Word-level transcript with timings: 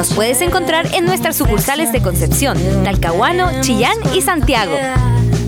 Nos 0.00 0.14
puedes 0.14 0.40
encontrar 0.40 0.94
en 0.94 1.04
nuestras 1.04 1.36
sucursales 1.36 1.92
de 1.92 2.00
Concepción, 2.00 2.56
Talcahuano, 2.84 3.60
Chillán 3.60 3.98
y 4.14 4.22
Santiago. 4.22 4.72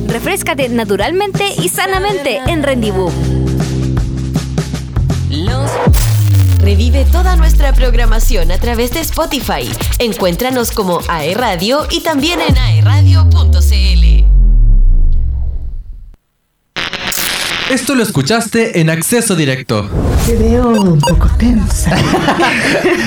Refrescate 0.08 0.68
naturalmente 0.68 1.54
y 1.56 1.70
sanamente 1.70 2.38
en 2.46 2.62
Rendibú. 2.62 3.10
Revive 6.58 7.06
toda 7.06 7.34
nuestra 7.36 7.72
programación 7.72 8.50
a 8.50 8.58
través 8.58 8.92
de 8.92 9.00
Spotify. 9.00 9.72
Encuéntranos 9.98 10.70
como 10.72 11.00
AE 11.08 11.32
Radio 11.32 11.86
y 11.90 12.02
también 12.02 12.38
en 12.42 12.58
aeradio.cl. 12.58 13.91
Esto 17.72 17.94
lo 17.94 18.02
escuchaste 18.02 18.80
en 18.80 18.90
acceso 18.90 19.34
directo. 19.34 19.88
Te 20.26 20.36
veo 20.36 20.68
un 20.68 21.00
poco 21.00 21.28
tensa. 21.38 21.90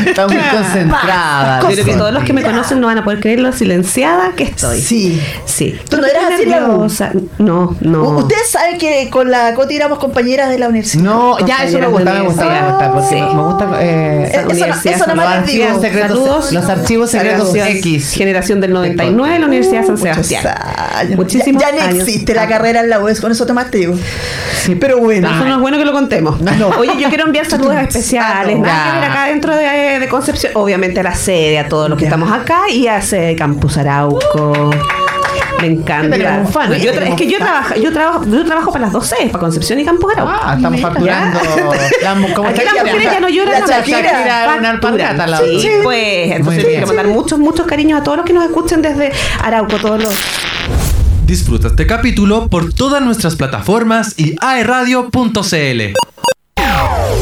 Está 0.08 0.28
muy 0.28 0.38
concentrada. 0.38 1.60
Creo 1.68 1.86
que 1.86 1.94
todos 1.94 2.12
los 2.12 2.24
que 2.24 2.34
me 2.34 2.42
conocen 2.42 2.80
no 2.80 2.88
van 2.88 2.98
a 2.98 3.04
poder 3.04 3.20
creer 3.20 3.40
lo 3.42 3.54
silenciada 3.54 4.32
que 4.36 4.44
estoy. 4.46 4.82
Sí. 4.82 5.22
Sí. 5.46 5.80
¿Tú 5.88 5.98
no 5.98 6.08
eras 6.08 6.24
así, 6.34 6.46
nerviosa? 6.48 7.12
No, 7.38 7.78
no. 7.80 8.04
Ustedes 8.18 8.50
saben 8.50 8.80
que 8.80 9.10
con 9.12 9.30
la 9.30 9.54
Coti 9.54 9.76
éramos 9.76 10.00
compañeras 10.00 10.50
de 10.50 10.58
la 10.58 10.68
universidad. 10.68 11.04
No, 11.04 11.38
ya 11.46 11.64
eso 11.64 11.78
me 11.80 11.88
gusta, 11.88 12.14
me 12.14 12.22
gusta, 12.22 12.46
me 12.50 12.70
gusta, 12.70 12.92
porque 12.92 13.08
Sí. 13.10 13.16
me 13.22 13.42
gusta 13.44 13.70
eh, 13.82 14.46
Eso- 14.84 15.06
nada 15.08 15.16
más 15.16 15.46
digo. 15.46 15.66
Saludos. 15.82 16.52
los 16.52 16.66
archivos 16.66 17.12
secretos 17.12 17.52
Generación- 17.54 17.78
X. 17.78 18.12
Generación 18.14 18.62
del 18.62 18.74
99 18.74 19.36
en 19.36 19.42
la 19.42 19.48
Universidad 19.48 19.82
de 19.82 19.88
San 19.88 19.98
Sebastián. 20.00 20.44
Muchísimos 21.16 21.62
ya, 21.62 21.70
ya 21.72 21.84
no 21.84 21.90
años. 21.92 22.08
existe 22.08 22.34
la 22.34 22.48
carrera 22.48 22.80
en 22.82 22.90
la 22.90 23.00
UES, 23.00 23.22
con 23.22 23.32
eso 23.32 23.46
te 23.46 23.54
más 23.54 23.70
digo. 24.68 24.80
Pero 24.80 24.98
bueno. 25.00 25.30
Eso 25.30 25.46
no 25.46 25.56
es 25.56 25.60
bueno 25.62 25.78
que 25.78 25.86
lo 25.86 25.92
contemos. 25.94 26.40
No. 26.42 26.70
Oye, 26.80 26.94
yo 27.00 27.10
quiero 27.10 27.26
enviar 27.26 27.46
saludos 27.46 27.76
especiales. 27.76 28.16
Ah, 28.26 28.44
no. 28.58 28.64
Nada 28.66 28.94
que 28.94 29.00
ver 29.00 29.12
acá 29.12 29.26
dentro 29.26 29.56
de, 29.56 30.00
de 30.00 30.08
Concepción. 30.10 30.52
Obviamente 30.56 31.00
a 31.00 31.04
la 31.04 31.14
sede, 31.16 31.60
a 31.60 31.68
todos 31.68 31.90
los 31.90 31.98
que 31.98 32.04
Ya. 32.06 32.10
estamos 32.10 32.32
acá 32.32 32.62
y 32.72 32.88
a 32.88 33.02
sede 33.02 33.36
Campus 33.36 33.78
Arauco. 33.78 34.72
Me 35.62 35.68
encanta. 35.68 36.16
Un 36.42 36.48
fan, 36.52 36.74
Yo 36.74 36.92
es 36.92 37.16
que 37.16 37.28
yo 37.28 37.38
trabajo, 37.40 37.76
yo 37.76 37.92
trabajo, 37.94 38.26
yo 38.26 38.46
trabajo 38.46 38.72
para 38.72 38.86
las 38.86 38.94
dos 38.94 39.08
sedes, 39.08 39.30
para 39.32 39.40
Concepción 39.40 39.80
y 39.80 39.86
Campus 39.86 40.12
Arauco. 40.14 40.34
Ah, 40.44 40.54
estamos 40.58 40.82
facturando. 40.82 41.40
La- 42.02 42.34
como 42.36 42.50
Aquí 42.50 42.58
las 42.60 42.74
Shakira. 42.74 42.84
mujeres 42.94 43.12
ya 43.14 43.20
no 43.22 43.30
lloran, 43.30 43.54
La 43.54 43.60
no, 43.62 43.68
Shakira 43.68 44.00
era 44.00 44.56
una 44.60 44.70
alpargata 44.72 45.24
al 45.24 45.32
lado. 45.32 45.46
Sí, 45.46 45.70
pues. 45.84 46.32
Entonces 46.32 46.66
quiero 46.66 46.88
mandar 46.88 47.08
muchos, 47.08 47.40
muchos 47.40 47.66
cariños 47.68 48.00
a 48.02 48.04
todos 48.04 48.18
los 48.18 48.26
que 48.26 48.34
nos 48.34 48.44
escuchen 48.46 48.82
desde 48.82 49.12
Arauco, 49.44 49.78
todos 49.78 50.04
los. 50.04 50.14
Disfruta 51.26 51.70
este 51.70 51.88
capítulo 51.88 52.48
por 52.50 52.72
todas 52.72 53.02
nuestras 53.02 53.36
plataformas 53.36 54.14
y 54.20 54.36
aeradio.cl. 54.42 55.96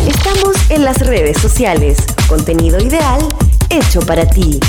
Estamos 0.08 0.56
en 0.70 0.84
las 0.84 1.00
redes 1.00 1.38
sociales. 1.38 1.98
Contenido 2.28 2.80
ideal 2.82 3.22
hecho 3.70 4.02
para 4.02 4.28
ti. 4.28 4.60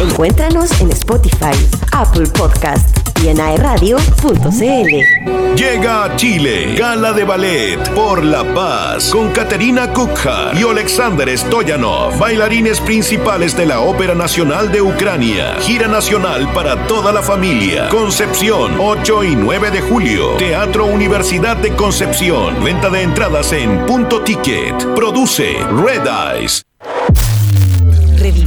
Encuéntranos 0.00 0.80
en 0.80 0.90
Spotify, 0.90 1.54
Apple 1.92 2.26
Podcast 2.28 2.97
y 3.22 3.28
en 3.28 3.40
aeradio.cl. 3.40 5.38
Llega 5.56 6.04
a 6.04 6.16
Chile, 6.16 6.76
Gala 6.76 7.12
de 7.12 7.24
Ballet 7.24 7.78
por 7.92 8.24
la 8.24 8.44
Paz, 8.54 9.10
con 9.10 9.32
Katerina 9.32 9.92
Kukha 9.92 10.52
y 10.54 10.62
Alexander 10.62 11.36
Stoyanov, 11.36 12.16
bailarines 12.16 12.80
principales 12.80 13.56
de 13.56 13.66
la 13.66 13.80
Ópera 13.80 14.14
Nacional 14.14 14.70
de 14.70 14.82
Ucrania. 14.82 15.56
Gira 15.60 15.88
nacional 15.88 16.52
para 16.52 16.86
toda 16.86 17.12
la 17.12 17.22
familia. 17.22 17.88
Concepción, 17.88 18.76
8 18.78 19.24
y 19.24 19.34
9 19.34 19.70
de 19.72 19.80
julio. 19.80 20.36
Teatro 20.36 20.86
Universidad 20.86 21.56
de 21.56 21.74
Concepción. 21.74 22.62
Venta 22.62 22.88
de 22.88 23.02
entradas 23.02 23.52
en 23.52 23.84
Punto 23.86 24.22
Ticket. 24.22 24.94
Produce 24.94 25.56
Red 25.72 26.06
Eyes. 26.06 26.67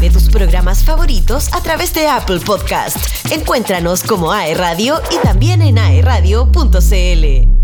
Revive 0.02 0.20
tus 0.20 0.30
programas 0.30 0.84
favoritos 0.84 1.54
a 1.54 1.62
través 1.62 1.94
de 1.94 2.08
Apple 2.08 2.40
Podcast. 2.40 2.98
Encuéntranos 3.32 4.02
como 4.02 4.32
AE 4.32 4.56
Radio 4.56 5.00
y 5.12 5.18
también 5.24 5.62
en 5.62 5.78
aeradio.cl. 5.78 7.61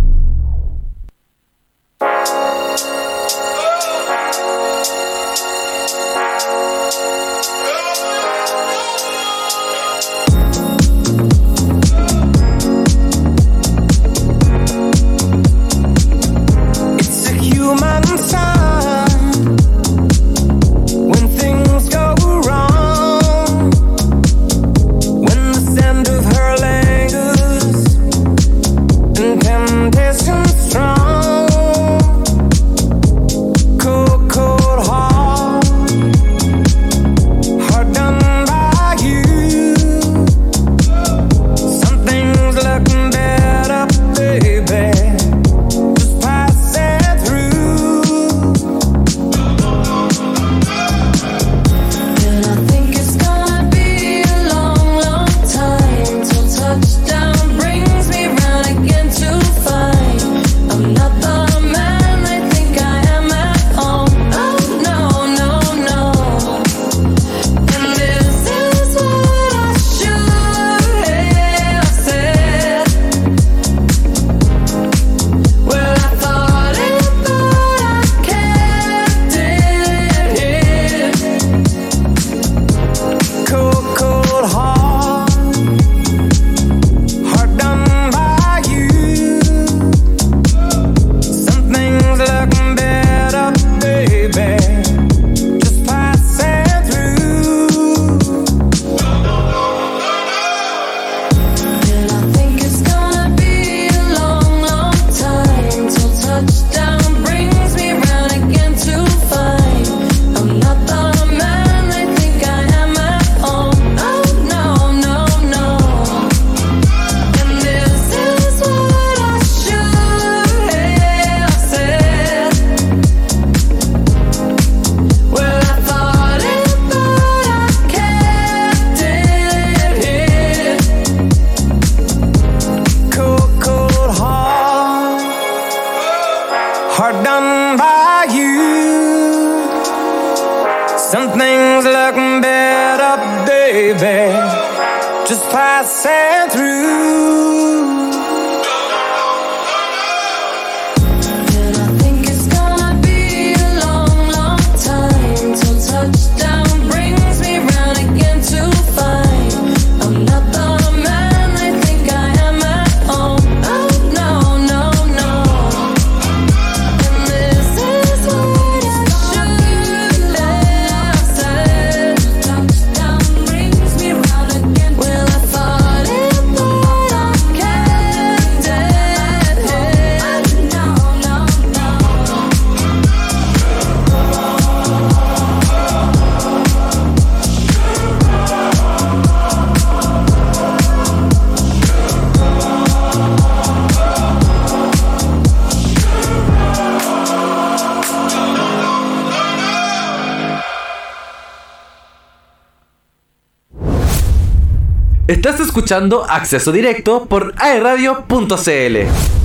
Estás 205.48 205.68
escuchando 205.68 206.26
Acceso 206.30 206.74
Directo 206.74 207.26
por 207.26 207.54
aeradio.cl. 207.58 209.37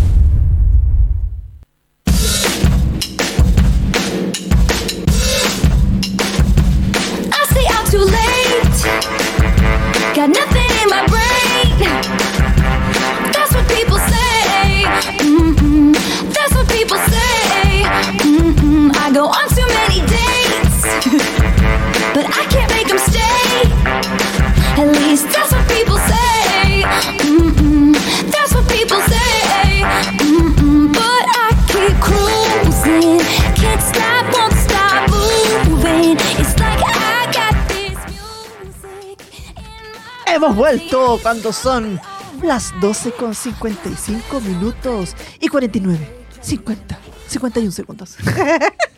Hemos 40.35 40.57
vuelto 40.57 41.19
cuando 41.23 41.53
son 41.53 42.01
las 42.43 42.73
12 42.81 43.13
con 43.13 43.35
55 43.35 44.41
minutos 44.41 45.15
y 45.39 45.49
49, 45.49 46.27
50, 46.41 46.99
51 47.29 47.71
segundos. 47.71 48.17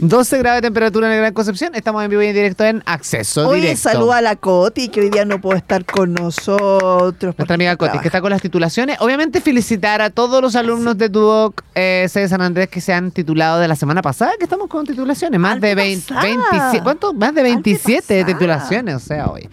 12 0.00 0.38
grados 0.38 0.58
de 0.58 0.62
temperatura 0.68 1.08
en 1.08 1.12
la 1.12 1.16
Gran 1.18 1.32
Concepción. 1.34 1.74
Estamos 1.74 2.04
en 2.04 2.10
vivo 2.10 2.22
y 2.22 2.26
en 2.26 2.34
directo 2.34 2.64
en 2.64 2.82
Acceso 2.86 3.52
Directo. 3.52 3.90
saluda 3.90 4.18
a 4.18 4.20
la 4.22 4.36
Coti, 4.36 4.88
que 4.88 5.00
hoy 5.00 5.10
día 5.10 5.24
no 5.24 5.40
puede 5.40 5.58
estar 5.58 5.84
con 5.84 6.14
nosotros. 6.14 7.34
Nuestra 7.36 7.54
amiga 7.54 7.76
Coti, 7.76 7.88
trabaja. 7.88 8.02
que 8.02 8.08
está 8.08 8.20
con 8.20 8.30
las 8.30 8.40
titulaciones. 8.40 8.96
Obviamente 9.00 9.40
felicitar 9.40 10.00
a 10.00 10.10
todos 10.10 10.40
los 10.40 10.54
alumnos 10.54 10.96
de 10.98 11.08
Duoc 11.08 11.62
eh, 11.74 12.06
C 12.08 12.20
de 12.20 12.28
San 12.28 12.42
Andrés 12.42 12.68
que 12.68 12.80
se 12.80 12.92
han 12.92 13.10
titulado 13.10 13.58
de 13.58 13.66
la 13.66 13.74
semana 13.74 14.00
pasada, 14.00 14.32
que 14.38 14.44
estamos 14.44 14.68
con 14.68 14.86
titulaciones. 14.86 15.40
Más 15.40 15.60
de 15.60 15.74
20, 15.74 16.14
Antepasada. 16.14 16.52
27, 16.52 16.82
¿cuánto? 16.84 17.12
Más 17.14 17.34
de 17.34 17.42
27 17.42 17.96
Antepasada. 18.20 18.26
titulaciones, 18.26 18.94
o 18.94 19.00
sea, 19.00 19.26
hoy. 19.26 19.48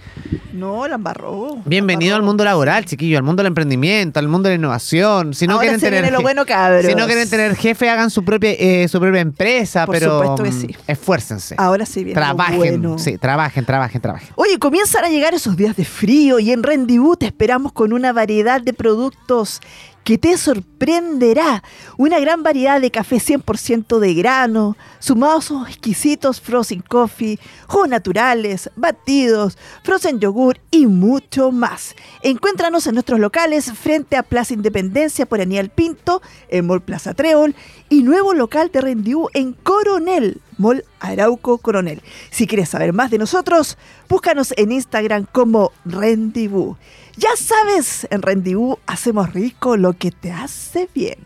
No, 0.53 0.87
la 0.87 0.95
embarró. 0.95 1.57
Bienvenido 1.65 2.11
la 2.11 2.17
al 2.17 2.23
mundo 2.23 2.43
laboral, 2.43 2.85
chiquillo, 2.85 3.17
al 3.17 3.23
mundo 3.23 3.41
del 3.41 3.47
emprendimiento, 3.47 4.19
al 4.19 4.27
mundo 4.27 4.47
de 4.47 4.55
la 4.55 4.59
innovación. 4.59 5.33
Si 5.33 5.47
no 5.47 5.53
Ahora 5.55 5.63
quieren 5.63 5.79
se 5.79 5.87
tener 5.87 6.01
viene 6.03 6.15
lo 6.15 6.21
bueno, 6.21 6.45
cabros. 6.45 6.85
si 6.85 6.95
no 6.95 7.05
quieren 7.07 7.29
tener 7.29 7.55
jefe, 7.55 7.89
hagan 7.89 8.09
su 8.09 8.23
propia 8.23 8.51
eh, 8.51 8.87
su 8.87 8.99
propia 8.99 9.21
empresa, 9.21 9.85
Por 9.85 9.95
pero 9.95 10.19
supuesto 10.19 10.34
que 10.35 10.51
sí. 10.51 10.75
esfuércense. 10.87 11.55
Ahora 11.57 11.85
sí 11.85 12.03
viene 12.03 12.19
trabajen, 12.19 12.57
bueno. 12.57 12.97
sí, 12.99 13.17
trabajen, 13.17 13.65
trabajen, 13.65 14.01
trabajen. 14.01 14.29
Oye, 14.35 14.57
comienzan 14.59 15.05
a 15.05 15.09
llegar 15.09 15.33
esos 15.33 15.55
días 15.57 15.75
de 15.75 15.85
frío 15.85 16.39
y 16.39 16.51
en 16.51 16.63
Rendezvous 16.63 17.19
te 17.19 17.25
esperamos 17.25 17.71
con 17.71 17.93
una 17.93 18.13
variedad 18.13 18.61
de 18.61 18.73
productos 18.73 19.61
que 20.05 20.19
te 20.19 20.37
sorprenderá. 20.37 21.63
Una 21.97 22.19
gran 22.19 22.43
variedad 22.43 22.79
de 22.79 22.91
café 22.91 23.17
100% 23.17 23.99
de 23.99 24.13
grano, 24.13 24.77
sumados 24.99 25.51
a 25.51 25.67
exquisitos 25.67 26.39
frozen 26.39 26.81
coffee, 26.81 27.39
jugos 27.67 27.89
naturales, 27.89 28.69
batidos, 28.75 29.57
frozen 29.83 30.19
yogur 30.19 30.59
y 30.69 30.85
mucho 30.85 31.51
más. 31.51 31.95
Encuéntranos 32.21 32.85
en 32.85 32.93
nuestros 32.93 33.19
locales 33.19 33.73
frente 33.73 34.15
a 34.15 34.23
Plaza 34.23 34.53
Independencia 34.53 35.25
por 35.25 35.41
Aníbal 35.41 35.69
Pinto, 35.69 36.21
en 36.49 36.67
Mall 36.67 36.83
Plaza 36.83 37.15
Treol 37.15 37.55
y 37.89 38.03
nuevo 38.03 38.35
local 38.35 38.69
de 38.71 38.81
Rendezvous 38.81 39.29
en 39.33 39.53
Coronel. 39.53 40.39
Mall 40.57 40.83
Arauco 40.99 41.57
Coronel. 41.57 42.01
Si 42.31 42.47
quieres 42.47 42.69
saber 42.69 42.93
más 42.93 43.11
de 43.11 43.17
nosotros, 43.17 43.77
búscanos 44.09 44.53
en 44.57 44.71
Instagram 44.71 45.25
como 45.31 45.71
Rendezvous. 45.85 46.77
Ya 47.17 47.29
sabes, 47.37 48.07
en 48.09 48.21
Rendezvous 48.21 48.77
hacemos 48.87 49.33
rico 49.33 49.77
lo 49.77 49.93
que 49.93 50.11
te 50.11 50.31
hace 50.31 50.89
bien. 50.93 51.17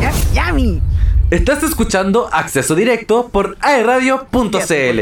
Yami, 0.00 0.20
yami. 0.34 0.82
Estás 1.30 1.62
escuchando 1.62 2.28
Acceso 2.32 2.74
Directo 2.74 3.28
por 3.28 3.56
aeradio.cl. 3.60 5.00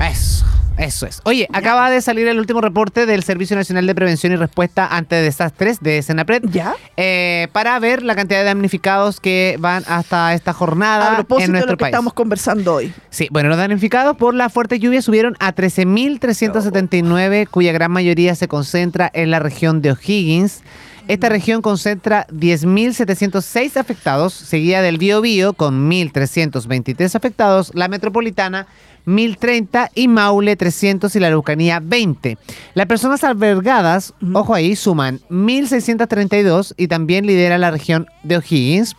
Eso, 0.00 0.44
eso 0.78 1.06
es. 1.06 1.20
Oye, 1.24 1.46
acaba 1.52 1.90
de 1.90 2.00
salir 2.00 2.26
el 2.28 2.38
último 2.38 2.60
reporte 2.60 3.06
del 3.06 3.22
Servicio 3.22 3.56
Nacional 3.56 3.86
de 3.86 3.94
Prevención 3.94 4.32
y 4.32 4.36
Respuesta 4.36 4.86
ante 4.86 5.16
Desastres 5.16 5.80
de 5.80 6.02
Senapred. 6.02 6.42
¿Ya? 6.50 6.74
eh, 6.96 7.48
para 7.52 7.78
ver 7.78 8.02
la 8.02 8.14
cantidad 8.14 8.40
de 8.40 8.44
damnificados 8.44 9.20
que 9.20 9.56
van 9.60 9.84
hasta 9.86 10.34
esta 10.34 10.52
jornada 10.52 11.12
A 11.12 11.16
propósito 11.16 11.46
en 11.46 11.52
de 11.52 11.52
nuestro 11.52 11.72
lo 11.72 11.76
que 11.76 11.82
país. 11.82 11.92
estamos 11.92 12.12
conversando 12.12 12.74
hoy. 12.74 12.92
Sí, 13.10 13.28
bueno, 13.30 13.48
los 13.48 13.58
damnificados 13.58 14.16
por 14.16 14.34
la 14.34 14.48
fuerte 14.48 14.78
lluvia 14.78 15.02
subieron 15.02 15.36
a 15.40 15.54
13.379, 15.54 17.48
cuya 17.48 17.72
gran 17.72 17.90
mayoría 17.90 18.34
se 18.34 18.48
concentra 18.48 19.10
en 19.12 19.30
la 19.30 19.38
región 19.38 19.82
de 19.82 19.92
O'Higgins. 19.92 20.62
Esta 21.08 21.28
región 21.28 21.62
concentra 21.62 22.26
10.706 22.28 23.76
afectados, 23.76 24.32
seguida 24.32 24.82
del 24.82 24.98
Biobío 24.98 25.52
con 25.52 25.90
1.323 25.90 27.14
afectados, 27.16 27.72
la 27.74 27.88
metropolitana 27.88 28.68
1.030 29.06 29.90
y 29.94 30.08
Maule 30.08 30.56
300 30.56 31.14
y 31.14 31.20
la 31.20 31.28
Araucanía 31.28 31.80
20. 31.82 32.38
Las 32.74 32.86
personas 32.86 33.24
albergadas, 33.24 34.14
ojo 34.32 34.54
ahí, 34.54 34.76
suman 34.76 35.20
1.632 35.30 36.74
y 36.76 36.88
también 36.88 37.26
lidera 37.26 37.58
la 37.58 37.70
región 37.70 38.06
de 38.22 38.36
O'Higgins 38.36 38.96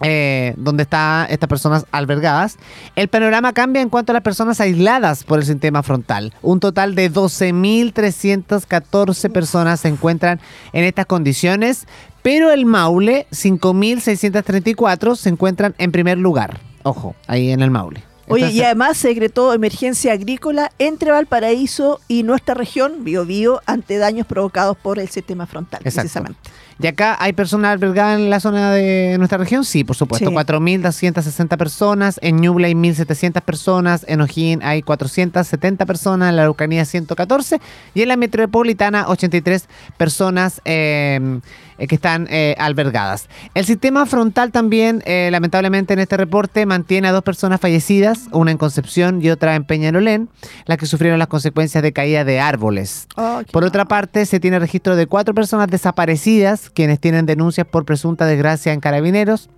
eh, 0.00 0.54
donde 0.56 0.82
están 0.82 1.28
estas 1.30 1.48
personas 1.48 1.86
albergadas. 1.92 2.58
El 2.96 3.06
panorama 3.08 3.52
cambia 3.52 3.80
en 3.80 3.88
cuanto 3.88 4.10
a 4.10 4.14
las 4.14 4.22
personas 4.22 4.60
aisladas 4.60 5.22
por 5.22 5.38
el 5.38 5.46
sistema 5.46 5.84
frontal. 5.84 6.34
Un 6.42 6.58
total 6.58 6.96
de 6.96 7.12
12.314 7.12 9.30
personas 9.30 9.78
se 9.80 9.86
encuentran 9.88 10.40
en 10.72 10.82
estas 10.84 11.06
condiciones, 11.06 11.86
pero 12.22 12.50
el 12.50 12.66
Maule, 12.66 13.28
5.634, 13.30 15.14
se 15.14 15.28
encuentran 15.28 15.76
en 15.78 15.92
primer 15.92 16.18
lugar. 16.18 16.58
Ojo, 16.82 17.14
ahí 17.28 17.52
en 17.52 17.62
el 17.62 17.70
Maule. 17.70 18.02
Oye, 18.26 18.44
Entonces, 18.44 18.56
y 18.56 18.62
además 18.62 18.96
se 18.96 19.08
decretó 19.08 19.52
emergencia 19.52 20.12
agrícola 20.12 20.70
entre 20.78 21.10
Valparaíso 21.10 22.00
y 22.08 22.22
nuestra 22.22 22.54
región, 22.54 23.04
Biobío, 23.04 23.60
ante 23.66 23.98
daños 23.98 24.26
provocados 24.26 24.76
por 24.76 24.98
el 24.98 25.08
sistema 25.08 25.46
frontal, 25.46 25.80
Exacto. 25.84 26.02
precisamente. 26.02 26.50
¿Y 26.80 26.86
acá 26.88 27.16
hay 27.20 27.32
personas 27.32 27.72
albergadas 27.72 28.18
en 28.18 28.30
la 28.30 28.40
zona 28.40 28.72
de 28.72 29.16
nuestra 29.18 29.38
región? 29.38 29.64
Sí, 29.64 29.84
por 29.84 29.94
supuesto. 29.94 30.28
Sí. 30.28 30.34
4.260 30.34 31.56
personas. 31.56 32.18
En 32.20 32.40
Ñuble 32.40 32.66
hay 32.66 32.74
1.700 32.74 33.42
personas. 33.42 34.04
En 34.08 34.20
O'Higgins 34.20 34.64
hay 34.64 34.82
470 34.82 35.86
personas. 35.86 36.30
En 36.30 36.36
la 36.36 36.42
Araucanía 36.42 36.84
114. 36.84 37.60
Y 37.94 38.02
en 38.02 38.08
la 38.08 38.16
metropolitana 38.16 39.06
83 39.08 39.68
personas 39.96 40.60
eh, 40.64 41.40
eh, 41.78 41.86
que 41.86 41.94
están 41.94 42.26
eh, 42.30 42.54
albergadas. 42.58 43.28
El 43.54 43.64
sistema 43.64 44.06
frontal 44.06 44.52
también, 44.52 45.02
eh, 45.06 45.28
lamentablemente 45.32 45.92
en 45.92 45.98
este 45.98 46.16
reporte, 46.16 46.66
mantiene 46.66 47.08
a 47.08 47.12
dos 47.12 47.22
personas 47.22 47.60
fallecidas. 47.60 48.28
Una 48.32 48.50
en 48.50 48.58
Concepción 48.58 49.20
y 49.22 49.30
otra 49.30 49.54
en 49.54 49.64
Peñalolén. 49.64 50.28
Las 50.66 50.78
que 50.78 50.86
sufrieron 50.86 51.18
las 51.18 51.28
consecuencias 51.28 51.82
de 51.82 51.92
caída 51.92 52.24
de 52.24 52.40
árboles. 52.40 53.06
Oh, 53.16 53.40
Por 53.50 53.62
mal. 53.62 53.68
otra 53.68 53.84
parte, 53.86 54.26
se 54.26 54.40
tiene 54.40 54.58
registro 54.58 54.96
de 54.96 55.06
cuatro 55.06 55.34
personas 55.34 55.68
desaparecidas, 55.68 56.70
quienes 56.70 57.00
tienen 57.00 57.26
denuncias 57.26 57.66
por 57.66 57.84
presunta 57.84 58.26
desgracia 58.26 58.72
en 58.72 58.80
carabineros. 58.80 59.48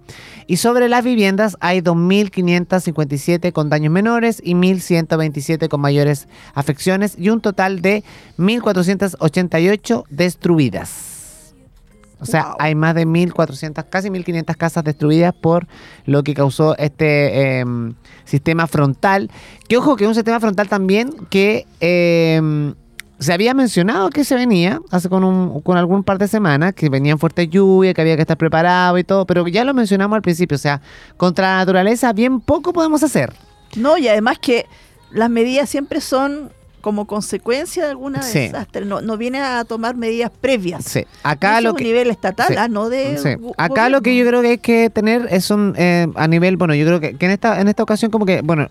Y 0.46 0.58
sobre 0.58 0.88
las 0.88 1.04
viviendas 1.04 1.56
hay 1.60 1.80
2.557 1.80 3.52
con 3.52 3.68
daños 3.68 3.92
menores 3.92 4.40
y 4.44 4.54
1.127 4.54 5.68
con 5.68 5.80
mayores 5.80 6.28
afecciones 6.54 7.16
y 7.18 7.30
un 7.30 7.40
total 7.40 7.82
de 7.82 8.04
1.488 8.38 10.04
destruidas. 10.08 11.15
O 12.18 12.24
sea, 12.26 12.44
Wow. 12.46 12.56
hay 12.60 12.74
más 12.74 12.94
de 12.94 13.06
1.400, 13.06 13.84
casi 13.90 14.08
1.500 14.08 14.56
casas 14.56 14.84
destruidas 14.84 15.34
por 15.34 15.66
lo 16.06 16.22
que 16.22 16.34
causó 16.34 16.76
este 16.78 17.58
em, 17.60 17.94
sistema 18.24 18.66
frontal. 18.66 19.30
Que 19.68 19.76
ojo, 19.76 19.96
que 19.96 20.04
es 20.04 20.08
un 20.08 20.14
sistema 20.14 20.40
frontal 20.40 20.68
también 20.68 21.12
que 21.28 21.66
em, 21.80 22.74
se 23.18 23.32
había 23.32 23.54
mencionado 23.54 24.10
que 24.10 24.24
se 24.24 24.34
venía 24.34 24.80
hace 24.90 25.08
con, 25.08 25.24
un, 25.24 25.60
con 25.62 25.76
algún 25.76 26.04
par 26.04 26.18
de 26.18 26.28
semanas, 26.28 26.74
que 26.74 26.88
venían 26.88 27.18
fuertes 27.18 27.48
lluvias, 27.48 27.94
que 27.94 28.00
había 28.00 28.16
que 28.16 28.22
estar 28.22 28.36
preparado 28.36 28.98
y 28.98 29.04
todo, 29.04 29.26
pero 29.26 29.46
ya 29.48 29.64
lo 29.64 29.74
mencionamos 29.74 30.16
al 30.16 30.22
principio. 30.22 30.54
O 30.54 30.58
sea, 30.58 30.80
contra 31.16 31.52
la 31.52 31.56
naturaleza 31.58 32.12
bien 32.12 32.40
poco 32.40 32.72
podemos 32.72 33.02
hacer. 33.02 33.34
No, 33.76 33.98
y 33.98 34.08
además 34.08 34.38
que 34.38 34.66
las 35.10 35.30
medidas 35.30 35.68
siempre 35.68 36.00
son 36.00 36.50
como 36.86 37.06
consecuencia 37.08 37.82
de 37.82 37.90
alguna 37.90 38.22
Sí. 38.22 38.38
desastre. 38.38 38.84
No, 38.84 39.00
no 39.00 39.16
viene 39.16 39.40
a 39.40 39.64
tomar 39.64 39.96
medidas 39.96 40.30
previas. 40.40 40.84
Sí. 40.84 41.04
Acá 41.24 41.60
lo 41.60 41.70
es 41.70 41.74
que... 41.74 41.82
a 41.82 41.86
nivel 41.88 42.10
estatal, 42.10 42.46
Sí. 42.46 42.54
ah, 42.56 42.68
no 42.68 42.88
de. 42.88 43.18
Sí. 43.18 43.30
Acá 43.56 43.88
lo 43.88 44.02
que 44.02 44.16
yo 44.16 44.24
creo 44.24 44.40
que 44.40 44.48
hay 44.50 44.58
que 44.58 44.88
tener 44.88 45.26
es 45.32 45.50
un 45.50 45.74
eh, 45.76 46.06
a 46.14 46.28
nivel, 46.28 46.56
bueno, 46.56 46.76
yo 46.76 46.86
creo 46.86 47.00
que, 47.00 47.16
que 47.16 47.26
en 47.26 47.32
esta 47.32 47.60
en 47.60 47.66
esta 47.66 47.82
ocasión 47.82 48.12
como 48.12 48.24
que, 48.24 48.40
bueno, 48.40 48.68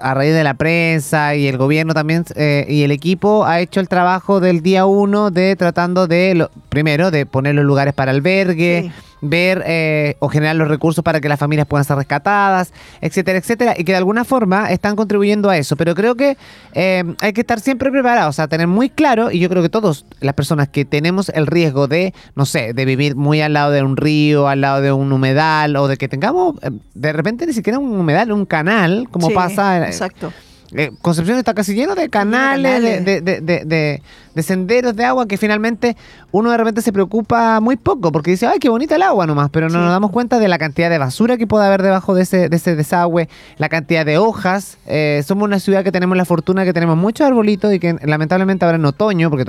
a 0.00 0.14
raíz 0.14 0.32
de 0.32 0.44
la 0.44 0.54
prensa 0.54 1.34
y 1.34 1.46
el 1.46 1.58
gobierno 1.58 1.92
también 1.92 2.24
eh, 2.36 2.64
y 2.70 2.84
el 2.84 2.90
equipo 2.90 3.44
ha 3.44 3.60
hecho 3.60 3.80
el 3.80 3.88
trabajo 3.88 4.40
del 4.40 4.62
día 4.62 4.86
uno 4.86 5.30
de 5.30 5.54
tratando 5.54 6.06
de, 6.06 6.36
lo, 6.36 6.50
primero, 6.70 7.10
de 7.10 7.26
poner 7.26 7.54
los 7.54 7.66
lugares 7.66 7.92
para 7.92 8.12
albergue, 8.12 8.90
ver 9.20 9.62
eh, 9.66 10.16
o 10.20 10.28
generar 10.28 10.56
los 10.56 10.68
recursos 10.68 11.04
para 11.04 11.20
que 11.20 11.28
las 11.28 11.38
familias 11.38 11.66
puedan 11.66 11.84
ser 11.84 11.96
rescatadas, 11.96 12.72
etcétera, 13.00 13.38
etcétera, 13.38 13.74
y 13.76 13.84
que 13.84 13.92
de 13.92 13.98
alguna 13.98 14.24
forma 14.24 14.70
están 14.70 14.96
contribuyendo 14.96 15.50
a 15.50 15.56
eso. 15.56 15.76
Pero 15.76 15.94
creo 15.94 16.14
que 16.14 16.36
eh, 16.74 17.04
hay 17.20 17.32
que 17.32 17.40
estar 17.40 17.60
siempre 17.60 17.90
preparados, 17.90 18.30
o 18.30 18.36
sea, 18.36 18.48
tener 18.48 18.66
muy 18.66 18.90
claro, 18.90 19.30
y 19.30 19.38
yo 19.38 19.48
creo 19.48 19.62
que 19.62 19.68
todos 19.68 20.06
las 20.20 20.34
personas 20.34 20.68
que 20.68 20.84
tenemos 20.84 21.28
el 21.30 21.46
riesgo 21.46 21.88
de, 21.88 22.14
no 22.34 22.46
sé, 22.46 22.72
de 22.72 22.84
vivir 22.84 23.16
muy 23.16 23.40
al 23.40 23.52
lado 23.52 23.70
de 23.70 23.82
un 23.82 23.96
río, 23.96 24.48
al 24.48 24.60
lado 24.60 24.80
de 24.80 24.92
un 24.92 25.12
humedal, 25.12 25.76
o 25.76 25.88
de 25.88 25.96
que 25.96 26.08
tengamos 26.08 26.56
eh, 26.62 26.70
de 26.94 27.12
repente 27.12 27.46
ni 27.46 27.52
siquiera 27.52 27.78
un 27.78 27.98
humedal, 27.98 28.32
un 28.32 28.46
canal, 28.46 29.08
como 29.10 29.28
Sí, 29.28 29.34
pasa. 29.34 29.86
Exacto. 29.86 30.32
Eh, 30.74 30.90
Concepción 31.02 31.38
está 31.38 31.54
casi 31.54 31.74
lleno 31.74 31.94
de 31.94 32.08
canales, 32.10 32.82
de, 32.82 33.00
de- 33.00 33.20
de- 33.20 33.40
de- 33.40 33.64
de- 33.64 34.02
de 34.34 34.42
senderos 34.42 34.94
de 34.94 35.04
agua 35.04 35.26
que 35.26 35.36
finalmente 35.36 35.96
uno 36.30 36.50
de 36.52 36.56
repente 36.58 36.80
se 36.82 36.92
preocupa 36.92 37.58
muy 37.60 37.76
poco 37.76 38.12
porque 38.12 38.30
dice, 38.32 38.46
ay, 38.46 38.58
qué 38.60 38.68
bonita 38.68 38.94
el 38.94 39.02
agua 39.02 39.26
nomás, 39.26 39.50
pero 39.50 39.66
no 39.68 39.72
Sí. 39.74 39.78
nos 39.78 39.90
damos 39.90 40.10
cuenta 40.12 40.38
de 40.38 40.46
la 40.46 40.58
cantidad 40.58 40.90
de 40.90 40.98
basura 40.98 41.36
que 41.38 41.46
puede 41.46 41.66
haber 41.66 41.82
debajo 41.82 42.14
de 42.14 42.22
ese, 42.22 42.48
de 42.48 42.56
ese 42.56 42.76
desagüe, 42.76 43.28
la 43.56 43.68
cantidad 43.68 44.06
de 44.06 44.18
hojas. 44.18 44.78
Eh, 44.86 45.22
somos 45.26 45.44
una 45.46 45.58
ciudad 45.58 45.82
que 45.82 45.90
tenemos 45.90 46.16
la 46.16 46.24
fortuna 46.24 46.64
que 46.64 46.72
tenemos 46.72 46.96
muchos 46.96 47.26
arbolitos 47.26 47.72
y 47.74 47.80
que 47.80 47.96
lamentablemente 48.04 48.64
ahora 48.64 48.76
en 48.76 48.84
otoño, 48.84 49.28
porque 49.30 49.44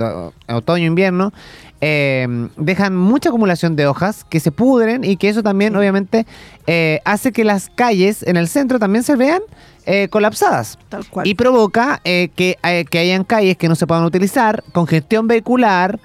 otoño, 0.48 0.86
invierno, 0.86 1.32
eh, 1.82 2.48
dejan 2.56 2.96
mucha 2.96 3.28
acumulación 3.28 3.76
de 3.76 3.86
hojas 3.86 4.24
que 4.28 4.40
se 4.40 4.50
pudren 4.52 5.04
y 5.04 5.16
que 5.16 5.28
eso 5.28 5.42
también 5.42 5.76
obviamente 5.76 6.26
eh, 6.66 7.00
hace 7.04 7.30
que 7.32 7.44
las 7.44 7.70
calles 7.70 8.22
en 8.24 8.36
el 8.36 8.48
centro 8.48 8.78
también 8.78 9.02
se 9.04 9.16
vean 9.16 9.40
eh, 9.86 10.08
colapsadas. 10.08 10.78
Tal 10.88 11.06
cual. 11.08 11.26
Y 11.26 11.34
provoca 11.34 12.00
eh, 12.04 12.30
que, 12.34 12.58
eh, 12.62 12.84
que 12.88 12.98
hayan 12.98 13.24
calles 13.24 13.56
que 13.56 13.68
no 13.68 13.74
se 13.74 13.86
puedan 13.86 14.04
utilizar, 14.04 14.62
congestión 14.72 15.26
vehicular, 15.28 15.98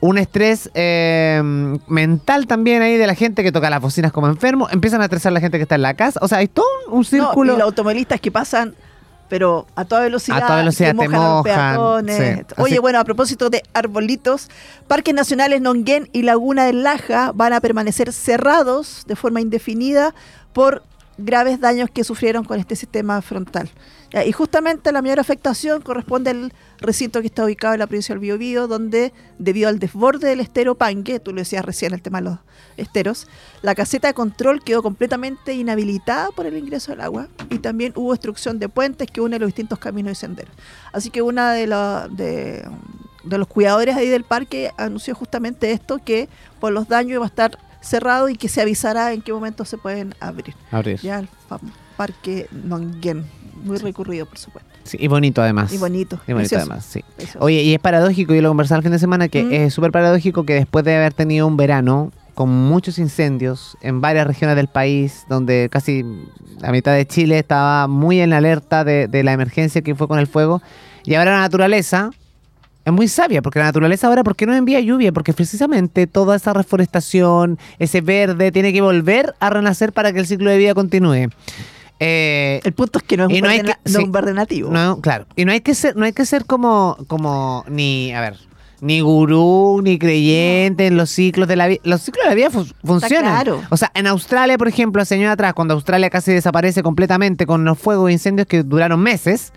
un 0.00 0.18
estrés 0.18 0.68
eh, 0.74 1.40
mental 1.86 2.46
también 2.48 2.82
ahí 2.82 2.96
de 2.96 3.06
la 3.06 3.14
gente 3.14 3.42
que 3.44 3.52
toca 3.52 3.70
las 3.70 3.80
bocinas 3.80 4.10
como 4.12 4.26
enfermo, 4.26 4.68
empiezan 4.70 5.00
a 5.00 5.04
estresar 5.04 5.30
a 5.30 5.34
la 5.34 5.40
gente 5.40 5.58
que 5.58 5.62
está 5.62 5.76
en 5.76 5.82
la 5.82 5.94
casa. 5.94 6.18
O 6.22 6.28
sea, 6.28 6.38
hay 6.38 6.48
todo 6.48 6.66
un, 6.88 6.94
un 6.94 6.98
No, 6.98 7.04
círculo. 7.04 7.52
y 7.54 7.56
los 7.56 7.64
automovilistas 7.64 8.20
que 8.20 8.32
pasan, 8.32 8.74
pero 9.28 9.66
a 9.76 9.84
toda 9.84 10.02
velocidad. 10.02 10.38
A 10.38 10.46
toda 10.46 10.56
velocidad 10.58 10.88
te 10.88 10.94
mojan 10.94 11.12
los 11.12 11.20
mojan, 11.20 11.44
peatones. 11.44 12.38
sí. 12.48 12.54
Oye, 12.58 12.80
bueno, 12.80 12.98
a 12.98 13.04
propósito 13.04 13.48
de 13.48 13.62
arbolitos, 13.74 14.48
Parques 14.88 15.14
Nacionales 15.14 15.60
Nonguén 15.60 16.08
y 16.12 16.22
Laguna 16.22 16.64
del 16.64 16.82
Laja 16.82 17.30
van 17.32 17.52
a 17.52 17.60
permanecer 17.60 18.12
cerrados 18.12 19.04
de 19.06 19.14
forma 19.14 19.40
indefinida 19.40 20.14
por 20.52 20.82
graves 21.24 21.60
daños 21.60 21.90
que 21.90 22.04
sufrieron 22.04 22.44
con 22.44 22.58
este 22.58 22.76
sistema 22.76 23.20
frontal. 23.22 23.70
Y 24.26 24.32
justamente 24.32 24.92
la 24.92 25.00
mayor 25.00 25.20
afectación 25.20 25.80
corresponde 25.80 26.30
al 26.30 26.52
recinto 26.78 27.20
que 27.22 27.28
está 27.28 27.44
ubicado 27.44 27.72
en 27.72 27.80
la 27.80 27.86
provincia 27.86 28.14
del 28.14 28.20
Biobío, 28.20 28.68
donde 28.68 29.12
debido 29.38 29.70
al 29.70 29.78
desborde 29.78 30.28
del 30.28 30.40
estero 30.40 30.74
Pangue, 30.74 31.18
tú 31.18 31.32
lo 31.32 31.38
decías 31.38 31.64
recién 31.64 31.94
el 31.94 32.02
tema 32.02 32.20
de 32.20 32.24
los 32.24 32.38
esteros, 32.76 33.26
la 33.62 33.74
caseta 33.74 34.08
de 34.08 34.14
control 34.14 34.62
quedó 34.62 34.82
completamente 34.82 35.54
inhabilitada 35.54 36.30
por 36.30 36.46
el 36.46 36.58
ingreso 36.58 36.92
del 36.92 37.00
agua 37.00 37.28
y 37.48 37.58
también 37.58 37.92
hubo 37.96 38.12
destrucción 38.12 38.58
de 38.58 38.68
puentes 38.68 39.08
que 39.10 39.22
unen 39.22 39.40
los 39.40 39.48
distintos 39.48 39.78
caminos 39.78 40.12
y 40.12 40.16
senderos. 40.16 40.54
Así 40.92 41.08
que 41.08 41.22
una 41.22 41.52
de, 41.52 41.66
de 43.24 43.38
los 43.38 43.48
cuidadores 43.48 43.96
ahí 43.96 44.08
del 44.08 44.24
parque 44.24 44.72
anunció 44.76 45.14
justamente 45.14 45.72
esto, 45.72 45.98
que 46.04 46.28
por 46.60 46.72
los 46.72 46.86
daños 46.86 47.12
iba 47.12 47.24
a 47.24 47.28
estar 47.28 47.58
cerrado 47.82 48.28
y 48.30 48.36
que 48.36 48.48
se 48.48 48.62
avisará 48.62 49.12
en 49.12 49.20
qué 49.22 49.32
momento 49.32 49.64
se 49.66 49.76
pueden 49.76 50.14
abrir. 50.20 50.54
Abrir. 50.70 50.98
Ya 51.00 51.18
el 51.18 51.28
parque 51.96 52.46
Nonguén, 52.50 53.26
muy 53.62 53.76
recurrido 53.76 54.24
por 54.26 54.38
supuesto. 54.38 54.70
Sí, 54.84 54.96
y 55.00 55.06
bonito 55.08 55.42
además. 55.42 55.72
Y 55.72 55.78
bonito. 55.78 56.16
Y 56.26 56.32
bonito 56.32 56.48
precioso, 56.50 56.62
además, 56.62 56.84
sí. 56.86 57.04
precioso. 57.16 57.38
Oye, 57.44 57.62
y 57.62 57.74
es 57.74 57.78
paradójico, 57.80 58.34
yo 58.34 58.42
lo 58.42 58.48
conversaba 58.48 58.78
el 58.78 58.82
fin 58.82 58.92
de 58.92 58.98
semana, 58.98 59.28
que 59.28 59.44
Mm. 59.44 59.52
es 59.52 59.74
súper 59.74 59.92
paradójico 59.92 60.44
que 60.44 60.54
después 60.54 60.84
de 60.84 60.96
haber 60.96 61.12
tenido 61.12 61.46
un 61.46 61.56
verano 61.56 62.10
con 62.34 62.48
muchos 62.48 62.98
incendios 62.98 63.76
en 63.82 64.00
varias 64.00 64.26
regiones 64.26 64.56
del 64.56 64.66
país, 64.68 65.24
donde 65.28 65.68
casi 65.70 66.02
la 66.60 66.72
mitad 66.72 66.94
de 66.94 67.06
Chile 67.06 67.38
estaba 67.38 67.86
muy 67.86 68.20
en 68.20 68.32
alerta 68.32 68.82
de, 68.84 69.06
de 69.06 69.22
la 69.22 69.32
emergencia 69.34 69.82
que 69.82 69.94
fue 69.94 70.08
con 70.08 70.18
el 70.18 70.26
fuego, 70.26 70.62
y 71.04 71.14
ahora 71.14 71.32
la 71.32 71.40
naturaleza 71.40 72.10
es 72.84 72.92
muy 72.92 73.06
sabia, 73.08 73.42
porque 73.42 73.58
la 73.60 73.66
naturaleza 73.66 74.06
ahora, 74.08 74.24
¿por 74.24 74.34
qué 74.36 74.44
no 74.46 74.54
envía 74.54 74.80
lluvia? 74.80 75.12
Porque 75.12 75.32
precisamente 75.32 76.06
toda 76.06 76.36
esa 76.36 76.52
reforestación, 76.52 77.58
ese 77.78 78.00
verde, 78.00 78.50
tiene 78.52 78.72
que 78.72 78.80
volver 78.80 79.34
a 79.40 79.50
renacer 79.50 79.92
para 79.92 80.12
que 80.12 80.18
el 80.18 80.26
ciclo 80.26 80.50
de 80.50 80.58
vida 80.58 80.74
continúe. 80.74 81.28
Eh, 82.00 82.60
El 82.64 82.72
punto 82.72 82.98
es 82.98 83.04
que 83.04 83.16
no 83.16 83.26
es 83.28 83.34
un, 83.34 83.40
no 83.40 83.46
verde, 83.48 83.62
que- 83.62 83.68
na- 83.68 83.78
no 83.84 83.98
sí. 83.98 84.04
un 84.04 84.12
verde 84.12 84.34
nativo. 84.34 84.70
no, 84.70 85.00
claro. 85.00 85.26
Y 85.36 85.44
no 85.44 85.52
hay 85.52 85.60
que 85.60 85.74
ser, 85.74 85.94
no 85.96 86.04
hay 86.04 86.12
que 86.12 86.26
ser 86.26 86.44
como, 86.44 86.96
como 87.06 87.64
ni, 87.68 88.12
a 88.12 88.20
ver, 88.20 88.36
ni 88.80 89.00
gurú, 89.00 89.80
ni 89.84 89.96
creyente 90.00 90.88
en 90.88 90.96
los 90.96 91.10
ciclos 91.10 91.46
de 91.46 91.54
la 91.54 91.68
vida. 91.68 91.80
Los 91.84 92.02
ciclos 92.02 92.24
de 92.24 92.30
la 92.30 92.34
vida 92.34 92.50
fu- 92.50 92.66
funcionan. 92.84 93.32
claro. 93.34 93.62
O 93.70 93.76
sea, 93.76 93.92
en 93.94 94.08
Australia, 94.08 94.58
por 94.58 94.66
ejemplo, 94.66 95.00
hace 95.00 95.14
años 95.14 95.30
atrás, 95.30 95.54
cuando 95.54 95.74
Australia 95.74 96.10
casi 96.10 96.32
desaparece 96.32 96.82
completamente 96.82 97.46
con 97.46 97.64
los 97.64 97.78
fuegos 97.78 98.10
e 98.10 98.14
incendios 98.14 98.48
que 98.48 98.64
duraron 98.64 98.98
meses, 99.00 99.52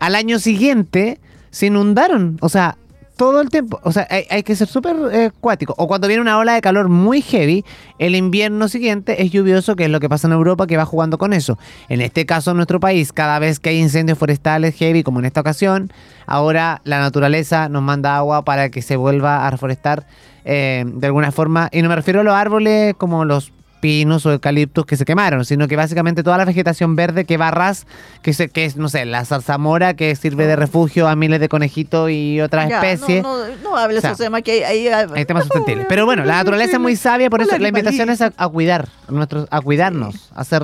al 0.00 0.14
año 0.14 0.38
siguiente 0.38 1.20
se 1.52 1.66
inundaron. 1.66 2.38
O 2.40 2.48
sea, 2.48 2.76
todo 3.16 3.40
el 3.40 3.50
tiempo. 3.50 3.78
O 3.84 3.92
sea, 3.92 4.08
hay, 4.10 4.42
que 4.42 4.56
ser 4.56 4.66
súper 4.66 4.96
eh, 5.12 5.30
cuático. 5.40 5.74
O 5.78 5.86
cuando 5.86 6.08
viene 6.08 6.20
una 6.20 6.38
ola 6.38 6.54
de 6.54 6.60
calor 6.60 6.88
muy 6.88 7.22
heavy, 7.22 7.64
el 8.00 8.16
invierno 8.16 8.66
siguiente 8.66 9.22
es 9.22 9.30
lluvioso, 9.30 9.76
que 9.76 9.84
es 9.84 9.90
lo 9.90 10.00
que 10.00 10.08
pasa 10.08 10.26
en 10.26 10.32
Europa, 10.32 10.66
que 10.66 10.76
va 10.76 10.84
jugando 10.84 11.18
con 11.18 11.32
eso. 11.32 11.56
En 11.88 12.00
este 12.00 12.26
caso, 12.26 12.50
en 12.50 12.56
nuestro 12.56 12.80
país, 12.80 13.12
cada 13.12 13.38
vez 13.38 13.60
que 13.60 13.70
hay 13.70 13.78
incendios 13.78 14.18
forestales 14.18 14.74
heavy, 14.74 15.04
como 15.04 15.20
en 15.20 15.26
esta 15.26 15.40
ocasión, 15.40 15.92
ahora 16.26 16.80
la 16.82 16.98
naturaleza 16.98 17.68
nos 17.68 17.82
manda 17.82 18.16
agua 18.16 18.44
para 18.44 18.70
que 18.70 18.82
se 18.82 18.96
vuelva 18.96 19.46
a 19.46 19.50
reforestar 19.50 20.06
eh, 20.44 20.84
de 20.84 21.06
alguna 21.06 21.30
forma. 21.30 21.68
Y 21.70 21.82
no 21.82 21.88
me 21.88 21.96
refiero 21.96 22.22
a 22.22 22.24
los 22.24 22.34
árboles 22.34 22.94
como 22.98 23.24
los 23.24 23.52
pinos 23.82 24.24
o 24.26 24.32
eucaliptos 24.32 24.86
que 24.86 24.96
se 24.96 25.04
quemaron, 25.04 25.44
sino 25.44 25.66
que 25.66 25.74
básicamente 25.74 26.22
toda 26.22 26.38
la 26.38 26.44
vegetación 26.44 26.94
verde 26.94 27.24
que 27.24 27.36
va 27.36 27.48
a 27.48 27.50
ras, 27.50 27.84
que, 28.22 28.32
se, 28.32 28.48
que 28.48 28.64
es, 28.64 28.76
no 28.76 28.88
sé, 28.88 29.04
la 29.04 29.24
zarzamora 29.24 29.94
que 29.94 30.14
sirve 30.14 30.46
de 30.46 30.54
refugio 30.54 31.08
a 31.08 31.16
miles 31.16 31.40
de 31.40 31.48
conejitos 31.48 32.08
y 32.08 32.40
otras 32.40 32.68
Ya, 32.68 32.76
especies. 32.80 33.24
No, 33.24 33.36
no, 33.36 33.44
no 33.62 33.76
hables 33.76 33.98
O 33.98 34.00
sea, 34.02 34.14
temas 34.14 34.42
que 34.42 34.64
hay, 34.64 34.86
hay, 34.86 35.06
Hay 35.14 35.24
temas 35.24 35.44
sustentables. 35.44 35.86
Pero 35.88 36.06
bueno, 36.06 36.24
la 36.24 36.36
naturaleza 36.36 36.74
es 36.76 36.80
muy 36.80 36.94
sabia, 36.94 37.28
por 37.28 37.42
eso 37.42 37.58
la 37.58 37.68
invitación 37.68 38.08
es 38.08 38.22
a, 38.22 38.32
a 38.36 38.48
cuidar, 38.48 38.88
a, 39.08 39.12
nuestros, 39.12 39.48
a 39.50 39.60
cuidarnos, 39.60 40.30
a 40.34 40.40
hacer... 40.42 40.62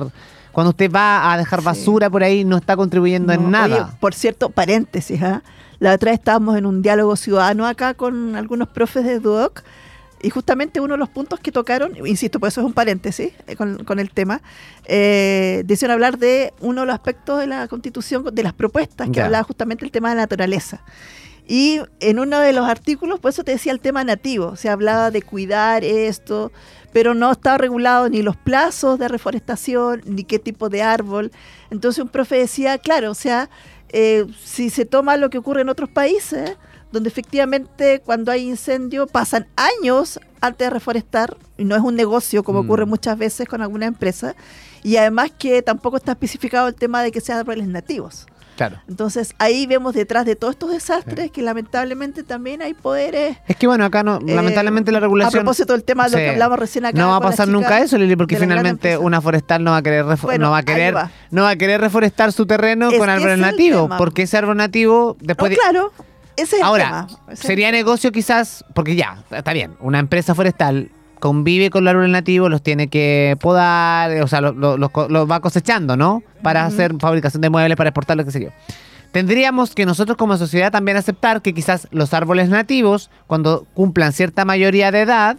Cuando 0.53 0.69
usted 0.71 0.89
va 0.91 1.31
a 1.31 1.37
dejar 1.37 1.59
Sí. 1.59 1.65
basura 1.65 2.09
por 2.09 2.23
ahí, 2.23 2.43
no 2.45 2.57
está 2.57 2.75
contribuyendo 2.75 3.31
en 3.33 3.51
nada. 3.51 3.75
oye, 3.83 3.85
por 3.99 4.15
cierto, 4.15 4.49
paréntesis, 4.49 5.21
¿ah? 5.21 5.43
la 5.79 5.93
otra 5.93 6.11
vez 6.11 6.19
estábamos 6.19 6.57
en 6.57 6.65
un 6.65 6.81
diálogo 6.81 7.15
ciudadano 7.15 7.67
acá 7.67 7.93
con 7.93 8.35
algunos 8.35 8.67
profes 8.69 9.03
de 9.05 9.19
Duoc 9.19 9.61
y 10.21 10.29
justamente 10.29 10.79
uno 10.79 10.95
de 10.95 10.97
los 10.97 11.09
puntos 11.09 11.39
que 11.39 11.51
tocaron, 11.51 11.95
insisto, 12.05 12.39
por 12.39 12.49
eso 12.49 12.61
es 12.61 12.67
un 12.67 12.73
paréntesis 12.73 13.31
eh, 13.47 13.55
con, 13.55 13.83
con 13.83 13.99
el 13.99 14.11
tema, 14.11 14.41
eh, 14.85 15.63
decían 15.65 15.91
hablar 15.91 16.17
de 16.17 16.53
uno 16.59 16.81
de 16.81 16.87
los 16.87 16.93
aspectos 16.93 17.39
de 17.39 17.47
la 17.47 17.67
constitución, 17.67 18.23
de 18.31 18.43
las 18.43 18.53
propuestas, 18.53 19.09
que 19.09 19.21
hablaba 19.21 19.43
justamente 19.43 19.85
del 19.85 19.91
tema 19.91 20.09
de 20.09 20.15
la 20.15 20.21
naturaleza. 20.23 20.81
Y 21.47 21.79
en 21.99 22.19
uno 22.19 22.39
de 22.39 22.53
los 22.53 22.67
artículos, 22.67 23.19
por 23.19 23.29
eso 23.29 23.43
te 23.43 23.53
decía 23.53 23.71
el 23.71 23.79
tema 23.79 24.03
nativo, 24.03 24.55
se 24.55 24.69
hablaba 24.69 25.09
de 25.09 25.23
cuidar 25.23 25.83
esto, 25.83 26.51
pero 26.93 27.15
no 27.15 27.31
estaba 27.31 27.57
regulado 27.57 28.09
ni 28.09 28.21
los 28.21 28.35
plazos 28.35 28.99
de 28.99 29.07
reforestación, 29.07 30.01
ni 30.05 30.23
qué 30.23 30.37
tipo 30.37 30.69
de 30.69 30.83
árbol. 30.83 31.31
Entonces 31.71 32.03
un 32.03 32.09
profe 32.09 32.37
decía, 32.37 32.77
claro, 32.77 33.09
o 33.09 33.15
sea, 33.15 33.49
eh, 33.89 34.27
si 34.43 34.69
se 34.69 34.85
toma 34.85 35.17
lo 35.17 35.29
que 35.29 35.39
ocurre 35.39 35.61
en 35.61 35.69
otros 35.69 35.89
países, 35.89 36.57
donde 36.91 37.09
efectivamente 37.09 38.01
cuando 38.03 38.31
hay 38.31 38.47
incendio 38.47 39.07
pasan 39.07 39.47
años 39.55 40.19
antes 40.41 40.67
de 40.67 40.69
reforestar, 40.69 41.37
y 41.57 41.65
no 41.65 41.75
es 41.75 41.81
un 41.81 41.95
negocio 41.95 42.43
como 42.43 42.63
Mm. 42.63 42.65
ocurre 42.65 42.85
muchas 42.85 43.17
veces 43.17 43.47
con 43.47 43.61
alguna 43.61 43.85
empresa, 43.85 44.35
y 44.83 44.95
además 44.97 45.31
que 45.37 45.61
tampoco 45.61 45.97
está 45.97 46.13
especificado 46.13 46.67
el 46.67 46.75
tema 46.75 47.03
de 47.03 47.11
que 47.11 47.19
sean 47.21 47.39
árboles 47.39 47.67
nativos. 47.67 48.25
Claro. 48.55 48.81
Entonces 48.89 49.35
ahí 49.37 49.67
vemos 49.67 49.93
detrás 49.93 50.25
de 50.25 50.35
todos 50.35 50.51
estos 50.55 50.71
desastres 50.71 51.31
que 51.31 51.41
lamentablemente 51.41 52.23
también 52.23 52.61
hay 52.61 52.73
poderes. 52.73 53.37
Es 53.47 53.55
que 53.55 53.67
bueno, 53.67 53.85
acá 53.85 54.03
no, 54.03 54.17
eh, 54.17 54.35
lamentablemente 54.35 54.91
la 54.91 54.97
A 54.97 55.01
regulación... 55.01 55.43
propósito 55.43 55.71
del 55.71 55.85
tema 55.85 56.05
de 56.05 56.11
lo 56.11 56.17
Sí. 56.17 56.23
que 56.25 56.29
hablamos 56.31 56.59
recién 56.59 56.85
acá. 56.85 56.97
No 56.99 57.07
va 57.09 57.15
a 57.17 57.21
pasar 57.21 57.47
nunca 57.47 57.79
eso, 57.79 57.97
Lili, 57.97 58.17
porque 58.17 58.35
finalmente 58.35 58.97
una 58.97 59.21
forestal 59.21 59.63
no 59.63 59.71
va 59.71 59.77
a 59.77 59.81
querer 59.81 60.03
Bueno, 60.23 60.45
no 60.47 60.51
va 60.51 60.57
a 60.57 60.63
querer 60.63 60.93
va. 60.93 61.09
no 61.31 61.43
va 61.43 61.51
a 61.51 61.55
querer 61.55 61.79
reforestar 61.79 62.33
su 62.33 62.45
terreno 62.45 62.89
Es 62.91 62.97
con 62.97 63.09
árboles 63.09 63.37
nativos, 63.39 63.89
porque 63.97 64.23
ese 64.23 64.35
árbol 64.37 64.57
nativo 64.57 65.15
No, 65.21 65.25
después 65.25 65.51
de- 65.51 65.55
claro, 65.57 65.93
ese 66.41 66.57
es 66.57 66.61
Ahora, 66.63 67.07
el 67.09 67.15
tema. 67.15 67.35
Sería 67.35 67.71
negocio 67.71 68.11
quizás, 68.11 68.63
porque 68.73 68.95
ya, 68.95 69.23
está 69.31 69.53
bien, 69.53 69.75
una 69.79 69.99
empresa 69.99 70.35
forestal 70.35 70.91
convive 71.19 71.69
con 71.69 71.83
los 71.83 71.91
árboles 71.91 72.11
nativos, 72.11 72.49
los 72.49 72.61
tiene 72.63 72.87
que 72.87 73.37
podar, 73.41 74.21
o 74.21 74.27
sea, 74.27 74.39
los 74.41 74.51
va 75.29 75.39
cosechando, 75.41 75.97
¿no? 75.97 76.23
Para 76.41 76.65
hacer 76.65 76.95
fabricación 76.99 77.41
de 77.41 77.49
muebles, 77.49 77.75
para 77.75 77.89
exportarlo, 77.89 78.23
qué 78.23 78.31
sé 78.31 78.41
yo. 78.41 78.49
Tendríamos 79.11 79.73
que 79.73 79.85
nosotros 79.87 80.17
como 80.17 80.37
sociedad 80.37 80.71
también 80.71 80.95
aceptar 80.95 81.41
que 81.41 81.53
quizás 81.53 81.87
los 81.91 82.13
árboles 82.13 82.47
nativos, 82.49 83.09
cuando 83.25 83.65
cumplan 83.73 84.13
cierta 84.13 84.45
mayoría 84.45 84.91
de 84.91 85.01
edad, 85.01 85.35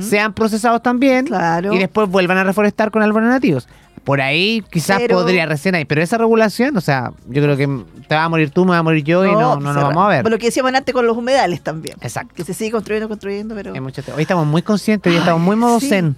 sean 0.00 0.32
procesados 0.34 0.82
también 0.82 1.26
Claro. 1.26 1.72
y 1.72 1.78
después 1.78 2.08
vuelvan 2.08 2.38
a 2.38 2.44
reforestar 2.44 2.90
con 2.90 3.02
árboles 3.02 3.28
nativos. 3.30 3.68
Por 4.04 4.20
ahí 4.20 4.62
quizás 4.70 4.98
Pero- 4.98 5.16
podría 5.16 5.46
recién 5.46 5.74
ahí, 5.74 5.84
pero 5.86 6.02
esa 6.02 6.18
regulación, 6.18 6.76
o 6.76 6.80
sea, 6.80 7.12
yo 7.28 7.42
creo 7.42 7.56
que 7.56 7.66
te 8.06 8.14
va 8.14 8.24
a 8.24 8.28
morir 8.28 8.50
tú, 8.50 8.64
me 8.64 8.72
va 8.72 8.78
a 8.78 8.82
morir 8.82 9.02
yo 9.02 9.24
y 9.24 9.32
no, 9.32 9.40
no 9.40 9.52
pues, 9.54 9.64
nos 9.74 9.76
vamos 9.82 10.04
a 10.04 10.08
ver. 10.08 10.28
Lo 10.30 10.38
que 10.38 10.46
decíamos 10.46 10.72
antes 10.74 10.94
con 10.94 11.06
los 11.06 11.16
humedales 11.16 11.62
también. 11.62 11.96
Exacto. 12.02 12.34
Que 12.34 12.44
se 12.44 12.52
sigue 12.52 12.70
construyendo, 12.72 13.08
construyendo, 13.08 13.54
pero. 13.54 13.72
Hoy 13.72 14.22
estamos 14.22 14.46
muy 14.46 14.60
conscientes, 14.62 15.10
hoy 15.12 15.18
estamos 15.18 15.40
muy 15.40 15.56
modo 15.56 15.80
sí. 15.80 15.88
zen. 15.88 16.16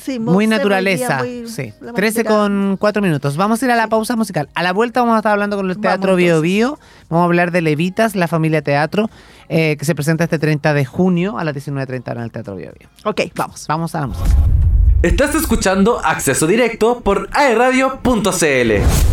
Sí, 0.00 0.18
Muy 0.18 0.46
naturaleza. 0.46 1.18
muy- 1.18 1.46
sí. 1.48 1.72
la 1.82 1.92
13 1.92 2.20
inspirada. 2.20 2.46
con 2.48 2.76
4 2.78 3.02
minutos. 3.02 3.36
Vamos 3.36 3.62
a 3.62 3.66
ir 3.66 3.70
a 3.72 3.76
la 3.76 3.88
pausa 3.88 4.16
musical. 4.16 4.48
A 4.54 4.62
la 4.62 4.72
vuelta 4.72 5.00
vamos 5.00 5.14
a 5.14 5.18
estar 5.18 5.32
hablando 5.32 5.56
con 5.56 5.70
el 5.70 5.78
Teatro 5.78 6.16
Bio. 6.16 6.40
Bio. 6.40 6.78
Vamos 7.10 7.22
a 7.22 7.24
hablar 7.26 7.50
de 7.52 7.60
Levitas, 7.60 8.16
la 8.16 8.26
familia 8.26 8.62
teatro, 8.62 9.10
eh, 9.50 9.76
que 9.78 9.84
se 9.84 9.94
presenta 9.94 10.24
este 10.24 10.38
30 10.38 10.72
de 10.72 10.86
junio 10.86 11.38
a 11.38 11.44
las 11.44 11.54
19.30 11.54 12.12
en 12.12 12.20
el 12.22 12.30
Teatro 12.32 12.56
Bio 12.56 12.72
Bio. 12.78 12.88
Ok, 13.04 13.20
vamos. 13.36 13.66
Vamos 13.68 13.94
a 13.94 14.00
la 14.00 14.06
música. 14.08 14.30
Estás 15.02 15.34
escuchando 15.34 16.00
Acceso 16.04 16.46
Directo 16.46 17.00
por 17.00 17.28
aeradio.cl. 17.32 19.12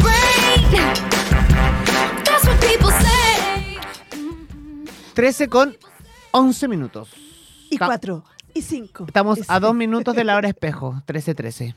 brain. 0.00 0.70
That's 2.24 2.44
what 2.46 2.60
people 2.60 2.90
say. 2.90 3.78
13 5.14 5.48
con 5.48 5.76
11 6.32 6.68
minutos. 6.68 7.08
Y 7.70 7.78
Ta- 7.78 7.86
cuatro. 7.86 8.24
Y 8.54 8.62
cinco. 8.62 9.04
Estamos 9.06 9.38
Es- 9.38 9.50
a 9.50 9.58
dos 9.60 9.74
minutos 9.74 10.14
de 10.14 10.24
la 10.24 10.36
hora 10.36 10.48
espejo. 10.48 11.02
13-13. 11.06 11.74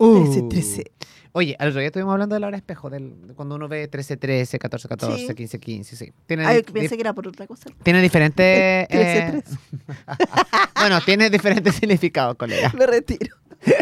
Trece, 0.00 0.42
trece. 0.48 0.84
Oye, 1.32 1.54
al 1.60 1.68
otro 1.68 1.78
día 1.80 1.86
estuvimos 1.88 2.12
hablando 2.12 2.34
de 2.34 2.40
la 2.40 2.48
hora 2.48 2.56
espejo, 2.56 2.90
del, 2.90 3.28
de 3.28 3.34
cuando 3.34 3.54
uno 3.54 3.68
ve 3.68 3.88
13-13, 3.88 4.58
14-14, 4.58 5.16
Sí. 5.16 5.26
15-15, 5.28 5.84
sí. 5.84 6.12
Tiene, 6.26 6.44
Ay, 6.44 6.56
di- 6.62 6.72
pensé 6.72 6.88
di- 6.88 6.96
que 6.96 7.00
era 7.02 7.12
por 7.12 7.28
otra 7.28 7.46
cosa. 7.46 7.70
tiene 7.84 8.02
diferentes... 8.02 8.42
Eh, 8.90 9.40
bueno, 10.74 11.00
tiene 11.02 11.30
diferentes 11.30 11.76
significados, 11.76 12.34
colega. 12.36 12.72
Me 12.76 12.84
retiro. 12.86 13.36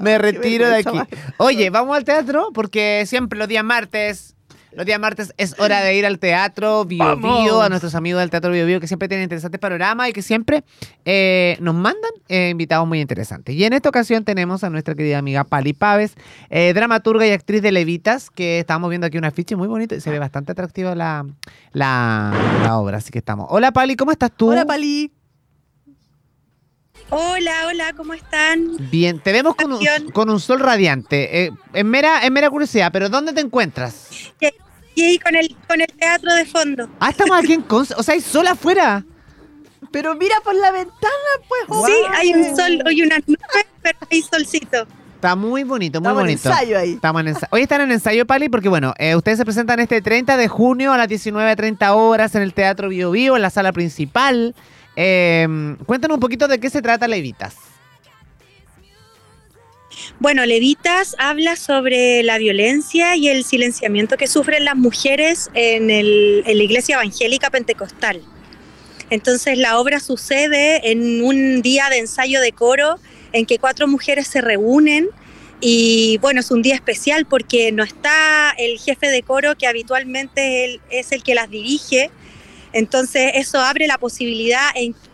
Me 0.00 0.18
retiro 0.18 0.68
de 0.68 0.76
aquí. 0.76 0.98
Oye, 1.38 1.70
vamos 1.70 1.96
al 1.96 2.04
teatro 2.04 2.50
porque 2.52 3.04
siempre 3.06 3.38
los 3.38 3.48
días 3.48 3.64
martes, 3.64 4.34
los 4.74 4.86
días 4.86 4.98
martes 4.98 5.34
es 5.36 5.58
hora 5.58 5.80
de 5.80 5.96
ir 5.96 6.06
al 6.06 6.18
teatro 6.18 6.84
Bio. 6.84 7.16
Bio, 7.16 7.62
a 7.62 7.68
nuestros 7.68 7.94
amigos 7.94 8.20
del 8.20 8.30
teatro 8.30 8.50
Bio 8.50 8.66
Bio 8.66 8.80
que 8.80 8.86
siempre 8.86 9.08
tienen 9.08 9.24
interesantes 9.24 9.60
panoramas 9.60 10.08
y 10.08 10.12
que 10.12 10.22
siempre 10.22 10.64
eh, 11.04 11.56
nos 11.60 11.74
mandan 11.74 12.10
eh, 12.28 12.50
invitados 12.50 12.86
muy 12.86 13.00
interesantes. 13.00 13.54
Y 13.54 13.64
en 13.64 13.72
esta 13.72 13.88
ocasión 13.88 14.24
tenemos 14.24 14.64
a 14.64 14.70
nuestra 14.70 14.94
querida 14.94 15.18
amiga 15.18 15.44
Pali 15.44 15.72
Paves, 15.72 16.14
eh, 16.50 16.72
dramaturga 16.74 17.26
y 17.26 17.30
actriz 17.30 17.62
de 17.62 17.72
Levitas, 17.72 18.30
que 18.30 18.58
estamos 18.58 18.88
viendo 18.90 19.06
aquí 19.06 19.18
un 19.18 19.24
afiche 19.24 19.56
muy 19.56 19.68
bonito 19.68 19.94
y 19.94 20.00
se 20.00 20.10
ve 20.10 20.18
bastante 20.18 20.52
atractiva 20.52 20.94
la, 20.94 21.26
la, 21.72 22.32
la 22.64 22.78
obra, 22.78 22.98
así 22.98 23.10
que 23.10 23.18
estamos. 23.18 23.46
Hola 23.50 23.72
Pali, 23.72 23.96
¿cómo 23.96 24.12
estás 24.12 24.30
tú? 24.36 24.50
Hola, 24.50 24.64
Pali. 24.64 25.12
Hola, 27.10 27.52
hola, 27.68 27.92
¿cómo 27.96 28.14
están? 28.14 28.76
Bien, 28.90 29.20
te 29.20 29.32
vemos 29.32 29.54
con 29.54 29.72
un, 29.72 29.80
con 30.12 30.30
un 30.30 30.40
sol 30.40 30.60
radiante. 30.60 31.44
Eh, 31.44 31.50
en, 31.74 31.86
mera, 31.88 32.24
en 32.24 32.32
mera 32.32 32.48
curiosidad, 32.50 32.90
pero 32.92 33.08
¿dónde 33.08 33.32
te 33.32 33.40
encuentras? 33.40 34.08
Y 34.94 35.02
ahí 35.02 35.18
con 35.18 35.34
el, 35.36 35.54
con 35.68 35.80
el 35.80 35.86
teatro 35.86 36.34
de 36.34 36.44
fondo. 36.46 36.88
Ah, 37.00 37.10
estamos 37.10 37.38
aquí 37.38 37.52
en 37.54 37.62
Conce. 37.68 37.94
O 37.96 38.02
sea, 38.02 38.14
hay 38.14 38.20
sol 38.20 38.46
afuera. 38.46 39.04
Pero 39.90 40.14
mira 40.14 40.36
por 40.42 40.54
la 40.54 40.70
ventana, 40.70 41.32
pues. 41.48 41.62
Sí, 41.86 41.92
guau. 42.02 42.12
hay 42.14 42.32
un 42.34 42.56
sol, 42.56 42.82
hoy 42.86 43.02
unas 43.02 43.20
nubes, 43.26 43.66
pero 43.82 43.98
hay 44.10 44.22
solcito. 44.22 44.86
Está 45.16 45.36
muy 45.36 45.64
bonito, 45.64 46.00
muy 46.00 46.08
Estamos 46.08 46.20
en 46.22 46.26
bonito. 46.26 46.48
ensayo 46.48 46.78
ahí. 46.78 46.92
Estamos 46.94 47.20
en 47.20 47.28
ensayo. 47.28 47.48
Hoy 47.50 47.62
están 47.62 47.80
en 47.82 47.92
ensayo, 47.92 48.26
Pali, 48.26 48.48
porque 48.48 48.68
bueno, 48.68 48.94
eh, 48.98 49.14
ustedes 49.16 49.38
se 49.38 49.44
presentan 49.44 49.80
este 49.80 50.00
30 50.02 50.36
de 50.36 50.48
junio 50.48 50.92
a 50.92 50.98
las 50.98 51.08
19.30 51.08 51.90
horas 51.94 52.34
en 52.34 52.42
el 52.42 52.54
Teatro 52.54 52.88
Bio 52.88 53.10
Bio, 53.10 53.36
en 53.36 53.42
la 53.42 53.50
sala 53.50 53.72
principal. 53.72 54.54
Eh, 54.96 55.76
cuéntanos 55.86 56.16
un 56.16 56.20
poquito 56.20 56.48
de 56.48 56.58
qué 56.60 56.68
se 56.70 56.82
trata 56.82 57.08
Levitas. 57.08 57.54
Bueno, 60.18 60.44
Levitas 60.46 61.14
habla 61.18 61.56
sobre 61.56 62.22
la 62.22 62.38
violencia 62.38 63.16
y 63.16 63.28
el 63.28 63.44
silenciamiento 63.44 64.16
que 64.16 64.26
sufren 64.26 64.64
las 64.64 64.76
mujeres 64.76 65.50
en, 65.54 65.90
el- 65.90 66.42
en 66.46 66.58
la 66.58 66.64
iglesia 66.64 66.94
evangélica 66.96 67.50
pentecostal. 67.50 68.22
Entonces 69.10 69.58
la 69.58 69.78
obra 69.78 70.00
sucede 70.00 70.90
en 70.90 71.22
un 71.22 71.60
día 71.60 71.88
de 71.90 71.98
ensayo 71.98 72.40
de 72.40 72.52
coro 72.52 72.98
en 73.32 73.44
que 73.46 73.58
cuatro 73.58 73.86
mujeres 73.86 74.26
se 74.26 74.40
reúnen 74.40 75.08
y 75.60 76.18
bueno, 76.18 76.40
es 76.40 76.50
un 76.50 76.62
día 76.62 76.74
especial 76.74 77.26
porque 77.26 77.70
no 77.72 77.84
está 77.84 78.50
el 78.58 78.78
jefe 78.78 79.08
de 79.08 79.22
coro 79.22 79.54
que 79.56 79.66
habitualmente 79.66 80.80
es 80.90 81.12
el 81.12 81.22
que 81.22 81.34
las 81.34 81.50
dirige. 81.50 82.10
Entonces 82.72 83.32
eso 83.34 83.60
abre 83.60 83.86
la 83.86 83.98
posibilidad 83.98 84.70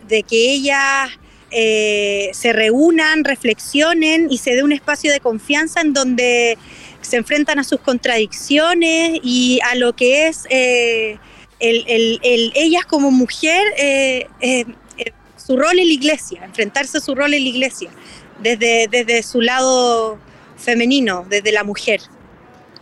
de 0.08 0.22
que 0.22 0.52
ellas 0.52 1.10
eh, 1.50 2.30
se 2.32 2.52
reúnan, 2.52 3.24
reflexionen 3.24 4.28
y 4.30 4.38
se 4.38 4.54
dé 4.54 4.62
un 4.62 4.72
espacio 4.72 5.10
de 5.10 5.20
confianza 5.20 5.80
en 5.80 5.92
donde 5.94 6.58
se 7.00 7.16
enfrentan 7.16 7.58
a 7.58 7.64
sus 7.64 7.80
contradicciones 7.80 9.18
y 9.22 9.58
a 9.64 9.74
lo 9.74 9.94
que 9.94 10.28
es 10.28 10.44
eh, 10.50 11.18
el- 11.60 11.84
el- 11.88 12.20
el- 12.22 12.52
ellas 12.54 12.84
como 12.84 13.10
mujer, 13.10 13.62
eh, 13.78 14.26
eh, 14.40 14.64
su 15.36 15.56
rol 15.56 15.78
en 15.78 15.86
la 15.86 15.92
iglesia, 15.94 16.44
enfrentarse 16.44 16.98
a 16.98 17.00
su 17.00 17.14
rol 17.14 17.32
en 17.32 17.42
la 17.42 17.48
iglesia, 17.48 17.88
desde, 18.42 18.86
desde 18.90 19.22
su 19.22 19.40
lado 19.40 20.18
femenino, 20.58 21.24
desde 21.30 21.50
la 21.52 21.64
mujer. 21.64 22.00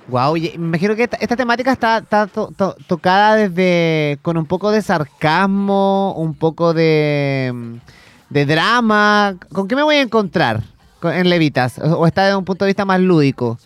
Wow, 0.09 0.35
me 0.35 0.47
imagino 0.55 0.95
que 0.95 1.03
esta, 1.05 1.17
esta 1.17 1.35
temática 1.37 1.73
está, 1.73 2.01
to- 2.27 2.53
to- 2.57 2.77
tocada 2.87 3.35
desde 3.35 4.19
con 4.23 4.37
un 4.37 4.47
poco 4.47 4.71
de 4.71 4.81
sarcasmo, 4.81 6.15
un 6.17 6.35
poco 6.35 6.73
de, 6.75 7.53
drama. 8.31 9.37
¿Con 9.53 9.67
qué 9.67 9.75
me 9.75 9.83
voy 9.83 9.97
a 9.97 10.03
encontrar 10.03 10.63
con- 11.01 11.13
en 11.13 11.29
Levitas? 11.29 11.79
¿O 11.81 11.99
o 11.99 12.07
está 12.07 12.25
desde 12.25 12.37
un 12.37 12.45
punto 12.45 12.65
de 12.65 12.69
vista 12.69 12.85
más 12.85 13.01
lúdico? 13.01 13.59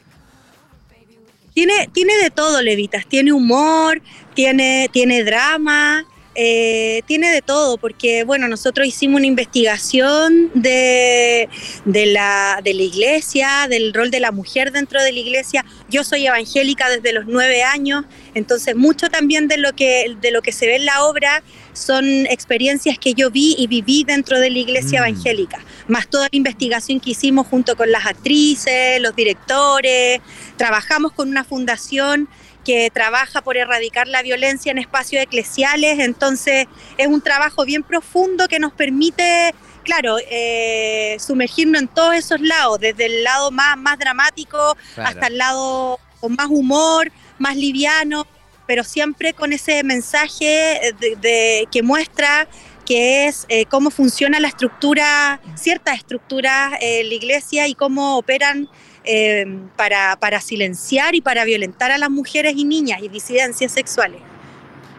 Tiene, 1.52 1.90
tiene 1.92 2.14
de 2.22 2.30
todo, 2.30 2.62
Levitas. 2.62 3.04
Tiene 3.06 3.32
humor, 3.34 4.00
tiene, 4.32 4.88
tiene 4.92 5.24
drama, 5.24 6.04
eh, 6.34 7.02
tiene 7.06 7.30
de 7.30 7.42
todo, 7.42 7.76
porque 7.78 8.24
bueno, 8.24 8.48
nosotros 8.48 8.86
hicimos 8.86 9.18
una 9.18 9.26
investigación 9.26 10.50
de, 10.54 11.48
de, 11.84 12.06
la, 12.06 12.60
de 12.62 12.74
la 12.74 12.82
iglesia, 12.82 13.66
del 13.68 13.92
rol 13.92 14.10
de 14.10 14.20
la 14.20 14.30
mujer 14.30 14.72
dentro 14.72 15.02
de 15.02 15.12
la 15.12 15.18
iglesia. 15.18 15.64
Yo 15.88 16.04
soy 16.04 16.26
evangélica 16.26 16.88
desde 16.88 17.12
los 17.12 17.26
nueve 17.26 17.62
años, 17.62 18.04
entonces 18.34 18.76
mucho 18.76 19.08
también 19.08 19.48
de 19.48 19.58
lo 19.58 19.72
que, 19.74 20.16
de 20.20 20.30
lo 20.30 20.42
que 20.42 20.52
se 20.52 20.66
ve 20.66 20.76
en 20.76 20.86
la 20.86 21.04
obra 21.04 21.42
son 21.72 22.26
experiencias 22.26 22.98
que 22.98 23.14
yo 23.14 23.30
vi 23.30 23.54
y 23.56 23.66
viví 23.66 24.04
dentro 24.04 24.38
de 24.38 24.50
la 24.50 24.58
iglesia 24.58 25.00
Mm. 25.00 25.04
evangélica, 25.04 25.58
más 25.88 26.08
toda 26.08 26.24
la 26.30 26.36
investigación 26.36 27.00
que 27.00 27.10
hicimos 27.10 27.46
junto 27.46 27.76
con 27.76 27.90
las 27.90 28.06
actrices, 28.06 29.00
los 29.00 29.14
directores, 29.14 30.20
trabajamos 30.56 31.12
con 31.12 31.28
una 31.28 31.44
fundación 31.44 32.28
que 32.70 32.88
trabaja 32.90 33.42
por 33.42 33.56
erradicar 33.56 34.06
la 34.06 34.22
violencia 34.22 34.70
en 34.70 34.78
espacios 34.78 35.20
eclesiales, 35.24 35.98
entonces 35.98 36.66
es 36.98 37.06
un 37.08 37.20
trabajo 37.20 37.64
bien 37.64 37.82
profundo 37.82 38.46
que 38.46 38.60
nos 38.60 38.72
permite, 38.72 39.52
claro, 39.82 40.18
eh, 40.30 41.16
sumergirnos 41.18 41.82
en 41.82 41.88
todos 41.88 42.14
esos 42.14 42.40
lados, 42.40 42.78
desde 42.78 43.06
el 43.06 43.24
lado 43.24 43.50
más, 43.50 43.76
más 43.76 43.98
dramático 43.98 44.76
hasta 45.08 45.26
el 45.26 45.38
lado 45.38 45.98
con 46.20 46.36
más 46.36 46.46
humor, 46.48 47.10
más 47.38 47.56
liviano, 47.56 48.24
pero 48.68 48.84
siempre 48.84 49.32
con 49.32 49.52
ese 49.52 49.82
mensaje 49.82 50.78
de, 51.00 51.16
de- 51.16 51.68
que 51.72 51.82
muestra 51.82 52.46
que 52.86 53.26
es 53.26 53.46
eh, 53.48 53.64
cómo 53.66 53.90
funciona 53.90 54.38
la 54.38 54.46
estructura, 54.48 55.40
ciertas 55.56 55.96
estructuras 55.98 56.74
eh, 56.80 57.02
la 57.04 57.14
iglesia 57.14 57.66
y 57.66 57.74
cómo 57.74 58.16
operan 58.16 58.68
eh, 59.04 59.46
para, 59.76 60.16
para 60.20 60.40
silenciar 60.40 61.14
y 61.14 61.20
para 61.20 61.44
violentar 61.44 61.90
a 61.90 61.98
las 61.98 62.10
mujeres 62.10 62.54
y 62.56 62.64
niñas 62.64 63.00
y 63.02 63.08
disidencias 63.08 63.72
sexuales. 63.72 64.20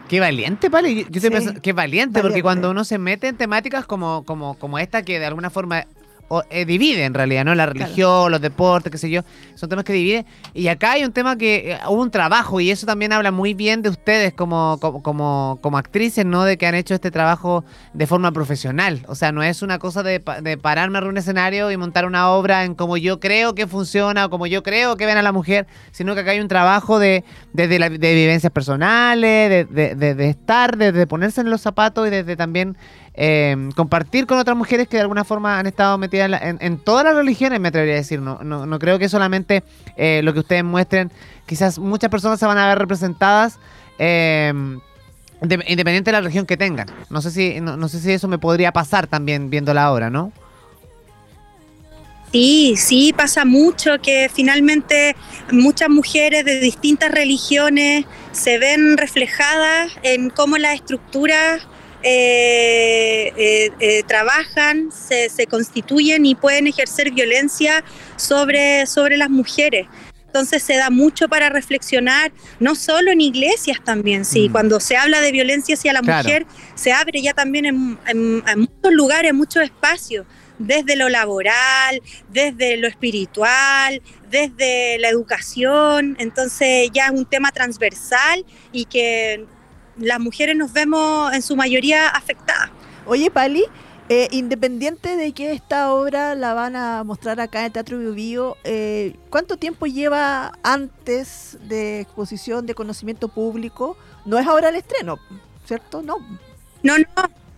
Qué 0.08 0.20
valiente, 0.20 0.68
Pali. 0.70 1.06
Yo, 1.08 1.20
Sí, 1.20 1.30
pensando- 1.30 1.60
qué 1.62 1.72
valiente, 1.72 2.12
porque 2.20 2.22
valiente. 2.24 2.42
cuando 2.42 2.70
uno 2.70 2.84
se 2.84 2.98
mete 2.98 3.28
en 3.28 3.36
temáticas 3.36 3.86
como, 3.86 4.24
como, 4.24 4.58
como 4.58 4.78
esta 4.78 5.02
que 5.02 5.18
de 5.18 5.24
alguna 5.26 5.48
forma 5.48 5.86
o, 6.28 6.42
eh, 6.50 6.64
divide 6.64 7.04
en 7.04 7.14
realidad, 7.14 7.44
¿no? 7.44 7.54
La 7.54 7.66
religión, 7.66 8.30
los 8.30 8.40
deportes, 8.40 8.90
qué 8.90 8.98
sé 8.98 9.10
yo, 9.10 9.22
son 9.54 9.68
temas 9.68 9.84
que 9.84 9.92
dividen. 9.92 10.24
Y 10.54 10.68
acá 10.68 10.92
hay 10.92 11.04
un 11.04 11.12
tema 11.12 11.36
que 11.36 11.72
eh, 11.72 11.78
hubo 11.88 12.00
un 12.00 12.10
trabajo 12.10 12.58
y 12.60 12.70
eso 12.70 12.86
también 12.86 13.12
habla 13.12 13.30
muy 13.30 13.52
bien 13.54 13.82
de 13.82 13.90
ustedes 13.90 14.32
como, 14.32 14.78
como, 14.80 15.02
como, 15.02 15.58
como 15.60 15.76
actrices, 15.78 16.24
¿no? 16.24 16.44
De 16.44 16.56
que 16.56 16.66
han 16.66 16.74
hecho 16.74 16.94
este 16.94 17.10
trabajo 17.10 17.64
de 17.92 18.06
forma 18.06 18.32
profesional. 18.32 19.04
O 19.08 19.14
sea, 19.14 19.30
no 19.32 19.42
es 19.42 19.60
una 19.62 19.78
cosa 19.78 20.02
de, 20.02 20.22
de 20.42 20.56
pararme 20.56 20.98
a 20.98 21.02
un 21.02 21.16
escenario 21.18 21.70
y 21.70 21.76
montar 21.76 22.06
una 22.06 22.30
obra 22.30 22.64
en 22.64 22.74
como 22.74 22.96
yo 22.96 23.20
creo 23.20 23.54
que 23.54 23.66
funciona 23.66 24.24
o 24.26 24.30
como 24.30 24.46
yo 24.46 24.62
creo 24.62 24.96
que 24.96 25.04
ven 25.06 25.18
a 25.18 25.22
la 25.22 25.32
mujer, 25.32 25.66
sino 25.90 26.14
que 26.14 26.20
acá 26.20 26.30
hay 26.30 26.40
un 26.40 26.48
trabajo 26.48 26.98
de, 26.98 27.24
desde 27.52 27.78
la- 27.78 27.90
de 27.90 28.14
vivencias 28.14 28.50
personales, 28.52 29.50
de, 29.50 29.64
de- 29.64 29.94
de- 29.94 30.14
de 30.14 30.28
estar, 30.30 30.76
de, 30.76 30.92
de 30.92 31.06
ponerse 31.06 31.40
en 31.42 31.50
los 31.50 31.60
zapatos 31.60 32.06
y 32.06 32.10
desde 32.10 32.36
también 32.36 32.76
eh, 33.14 33.56
compartir 33.76 34.26
con 34.26 34.38
otras 34.38 34.56
mujeres 34.56 34.88
que 34.88 34.96
de 34.96 35.02
alguna 35.02 35.24
forma 35.24 35.58
han 35.58 35.66
estado 35.66 35.98
metidas 35.98 36.30
en, 36.42 36.78
todas 36.78 37.04
las 37.04 37.14
religiones, 37.14 37.60
me 37.60 37.68
atrevería 37.68 37.94
a 37.94 37.98
decir. 37.98 38.20
No, 38.20 38.38
no, 38.42 38.66
no 38.66 38.78
creo 38.78 38.98
que 38.98 39.08
solamente 39.08 39.62
eh, 39.96 40.20
lo 40.24 40.32
que 40.32 40.40
ustedes 40.40 40.64
muestren, 40.64 41.10
quizás 41.46 41.78
muchas 41.78 42.10
personas 42.10 42.38
se 42.40 42.46
van 42.46 42.58
a 42.58 42.68
ver 42.68 42.78
representadas. 42.78 43.58
eh, 43.98 44.52
de- 45.42 45.64
independiente 45.66 46.10
de 46.10 46.12
la 46.12 46.20
religión 46.20 46.46
que 46.46 46.56
tengan. 46.56 46.86
No 47.10 47.20
sé 47.20 47.30
si 47.32 47.60
no, 47.60 47.88
sé 47.88 47.98
si 48.00 48.12
eso 48.12 48.28
me 48.28 48.38
podría 48.38 48.72
pasar 48.72 49.08
también 49.08 49.50
viendo 49.50 49.74
la 49.74 49.92
obra, 49.92 50.08
¿no? 50.08 50.32
Sí, 52.30 52.74
sí, 52.78 53.12
pasa 53.12 53.44
mucho 53.44 54.00
que 54.00 54.30
finalmente 54.32 55.14
muchas 55.50 55.90
mujeres 55.90 56.44
de 56.46 56.60
distintas 56.60 57.10
religiones 57.10 58.06
se 58.30 58.58
ven 58.58 58.96
reflejadas 58.96 59.92
en 60.02 60.30
cómo 60.30 60.56
las 60.56 60.76
estructuras 60.76 61.66
eh, 62.02 63.32
eh, 63.36 63.70
eh, 63.80 64.02
trabajan, 64.06 64.90
se, 64.92 65.28
se 65.28 65.46
constituyen 65.46 66.24
y 66.26 66.34
pueden 66.34 66.66
ejercer 66.66 67.10
violencia 67.12 67.84
sobre, 68.16 68.86
sobre 68.86 69.16
las 69.16 69.30
mujeres. 69.30 69.86
Entonces 70.26 70.62
se 70.62 70.76
da 70.76 70.88
mucho 70.88 71.28
para 71.28 71.50
reflexionar, 71.50 72.32
no 72.58 72.74
solo 72.74 73.10
en 73.12 73.20
iglesias 73.20 73.78
también, 73.84 74.24
sí. 74.24 74.48
Mm. 74.48 74.52
Cuando 74.52 74.80
se 74.80 74.96
habla 74.96 75.20
de 75.20 75.30
violencia 75.30 75.74
hacia 75.74 75.92
la 75.92 76.00
Claro. 76.00 76.22
mujer, 76.26 76.46
se 76.74 76.90
abre 76.92 77.20
ya 77.20 77.34
también 77.34 77.66
en, 77.66 77.98
en- 78.06 78.42
en 78.46 78.60
muchos 78.60 78.92
lugares, 78.92 79.30
en 79.30 79.36
muchos 79.36 79.62
espacios, 79.62 80.24
desde 80.58 80.96
lo 80.96 81.08
laboral, 81.10 82.00
desde 82.30 82.76
lo 82.78 82.88
espiritual, 82.88 84.00
desde 84.30 84.98
la 85.00 85.08
educación. 85.10 86.16
Entonces 86.18 86.88
ya 86.94 87.06
es 87.06 87.10
un 87.12 87.26
tema 87.26 87.50
transversal 87.52 88.44
y 88.72 88.86
que 88.86 89.44
las 90.02 90.20
mujeres 90.20 90.56
nos 90.56 90.72
vemos 90.72 91.32
en 91.32 91.42
su 91.42 91.56
mayoría 91.56 92.08
afectadas. 92.08 92.70
Oye, 93.06 93.30
Pali, 93.30 93.64
eh, 94.08 94.28
independiente 94.32 95.16
de 95.16 95.32
que 95.32 95.52
esta 95.52 95.92
obra 95.92 96.34
la 96.34 96.54
van 96.54 96.76
a 96.76 97.02
mostrar 97.04 97.40
acá 97.40 97.60
en 97.60 97.66
el 97.66 97.72
Teatro 97.72 97.98
Bio, 98.12 98.56
eh, 98.64 99.16
¿cuánto 99.30 99.56
tiempo 99.56 99.86
lleva 99.86 100.52
antes 100.62 101.56
de 101.62 102.00
exposición 102.00 102.66
de 102.66 102.74
conocimiento 102.74 103.28
público? 103.28 103.96
No 104.24 104.38
es 104.38 104.46
ahora 104.46 104.68
el 104.68 104.76
estreno, 104.76 105.18
¿cierto? 105.66 106.02
No. 106.02 106.16
No, 106.82 106.98
no, 106.98 107.06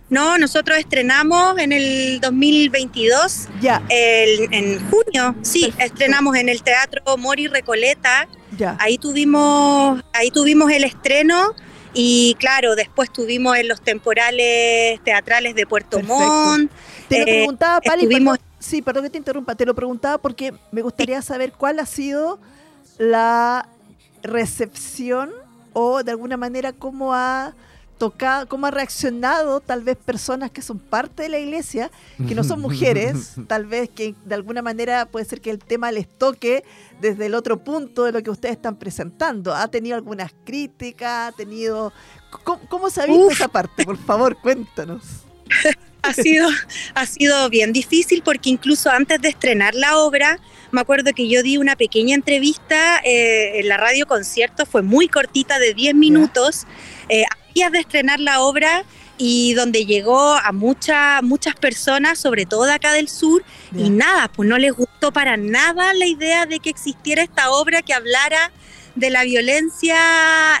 no, 0.09 0.37
nosotros 0.37 0.77
estrenamos 0.77 1.57
en 1.57 1.71
el 1.71 2.19
2022, 2.21 3.47
Ya, 3.59 3.81
el- 3.89 4.53
en 4.53 4.79
junio, 4.89 5.35
sí, 5.41 5.61
Perfecto. 5.61 5.83
estrenamos 5.85 6.35
en 6.37 6.47
el 6.49 6.61
Teatro 6.61 7.01
Mori 7.17 7.47
Recoleta, 7.47 8.27
ya. 8.55 8.77
ahí 8.79 8.97
tuvimos, 8.99 10.03
ahí 10.13 10.29
tuvimos 10.31 10.71
el 10.71 10.83
estreno 10.83 11.53
y 11.95 12.35
claro, 12.37 12.75
después 12.75 13.11
tuvimos 13.11 13.57
en 13.57 13.67
los 13.67 13.81
temporales 13.81 15.01
teatrales 15.03 15.55
de 15.55 15.65
Puerto 15.65 15.97
Perfecto. 15.97 16.15
Montt. 16.17 16.71
Te 17.09 17.17
lo 17.19 17.23
Eh, 17.23 17.25
preguntaba, 17.37 17.81
Pali, 17.81 18.03
estuvimos- 18.03 18.37
perdón- 18.37 18.51
sí, 18.59 18.81
perdón 18.81 19.03
que 19.05 19.09
te 19.11 19.17
interrumpa, 19.17 19.55
te 19.55 19.65
lo 19.65 19.73
preguntaba 19.73 20.17
porque 20.17 20.53
me 20.71 20.81
gustaría 20.81 21.21
saber 21.21 21.53
cuál 21.53 21.79
ha 21.79 21.85
sido 21.85 22.39
la 22.97 23.67
recepción 24.23 25.31
o 25.73 26.03
de 26.03 26.11
alguna 26.11 26.37
manera 26.37 26.73
cómo 26.73 27.13
ha 27.13 27.53
tocado, 27.97 28.47
cómo 28.47 28.67
ha 28.67 28.71
reaccionado 28.71 29.59
tal 29.61 29.83
vez 29.83 29.97
personas 29.97 30.51
que 30.51 30.61
son 30.61 30.79
parte 30.79 31.23
de 31.23 31.29
la 31.29 31.39
iglesia, 31.39 31.91
que 32.27 32.35
no 32.35 32.43
son 32.43 32.61
mujeres, 32.61 33.33
tal 33.47 33.65
vez 33.65 33.89
que 33.89 34.15
de 34.25 34.35
alguna 34.35 34.61
manera 34.61 35.05
puede 35.05 35.25
ser 35.25 35.41
que 35.41 35.51
el 35.51 35.59
tema 35.59 35.91
les 35.91 36.07
toque 36.07 36.63
desde 37.01 37.27
el 37.27 37.35
otro 37.35 37.63
punto 37.63 38.03
de 38.03 38.11
lo 38.11 38.21
que 38.21 38.29
ustedes 38.29 38.55
están 38.55 38.77
presentando. 38.77 39.53
¿Ha 39.53 39.67
tenido 39.69 39.95
algunas 39.95 40.33
críticas? 40.43 41.33
¿Ha 41.33 41.35
tenido... 41.35 41.93
¿Cómo, 42.43 42.59
cómo 42.67 42.89
se 42.89 43.01
ha 43.01 43.05
visto 43.05 43.27
Uf. 43.27 43.33
esa 43.33 43.47
parte? 43.47 43.85
Por 43.85 43.97
favor, 43.97 44.37
cuéntanos. 44.41 45.03
Ha 46.05 46.13
sido, 46.13 46.47
ha 46.93 47.05
sido 47.07 47.49
bien 47.49 47.73
difícil 47.73 48.21
porque 48.23 48.51
incluso 48.51 48.91
antes 48.91 49.19
de 49.21 49.29
estrenar 49.29 49.73
la 49.73 49.97
obra, 49.97 50.39
me 50.71 50.81
acuerdo 50.81 51.13
que 51.13 51.27
yo 51.27 51.41
di 51.41 51.57
una 51.57 51.75
pequeña 51.75 52.13
entrevista 52.13 52.99
eh, 53.03 53.59
en 53.59 53.67
la 53.67 53.77
radio 53.77 54.05
concierto, 54.05 54.67
fue 54.67 54.83
muy 54.83 55.07
cortita, 55.07 55.57
de 55.57 55.73
10 55.73 55.95
minutos, 55.95 56.67
eh, 57.09 57.23
días 57.55 57.71
de 57.71 57.79
estrenar 57.79 58.19
la 58.19 58.41
obra 58.41 58.83
y 59.17 59.53
donde 59.53 59.85
llegó 59.85 60.33
a 60.33 60.51
muchas 60.51 61.23
muchas 61.23 61.55
personas, 61.55 62.19
sobre 62.19 62.45
todo 62.45 62.69
acá 62.69 62.91
del 62.91 63.07
sur, 63.07 63.43
y 63.73 63.89
nada, 63.89 64.27
pues 64.27 64.47
no 64.49 64.57
les 64.57 64.73
gustó 64.73 65.13
para 65.13 65.37
nada 65.37 65.93
la 65.93 66.05
idea 66.05 66.45
de 66.45 66.59
que 66.59 66.69
existiera 66.69 67.23
esta 67.23 67.49
obra 67.51 67.81
que 67.81 67.93
hablara 67.93 68.51
de 68.95 69.09
la 69.09 69.23
violencia 69.23 69.95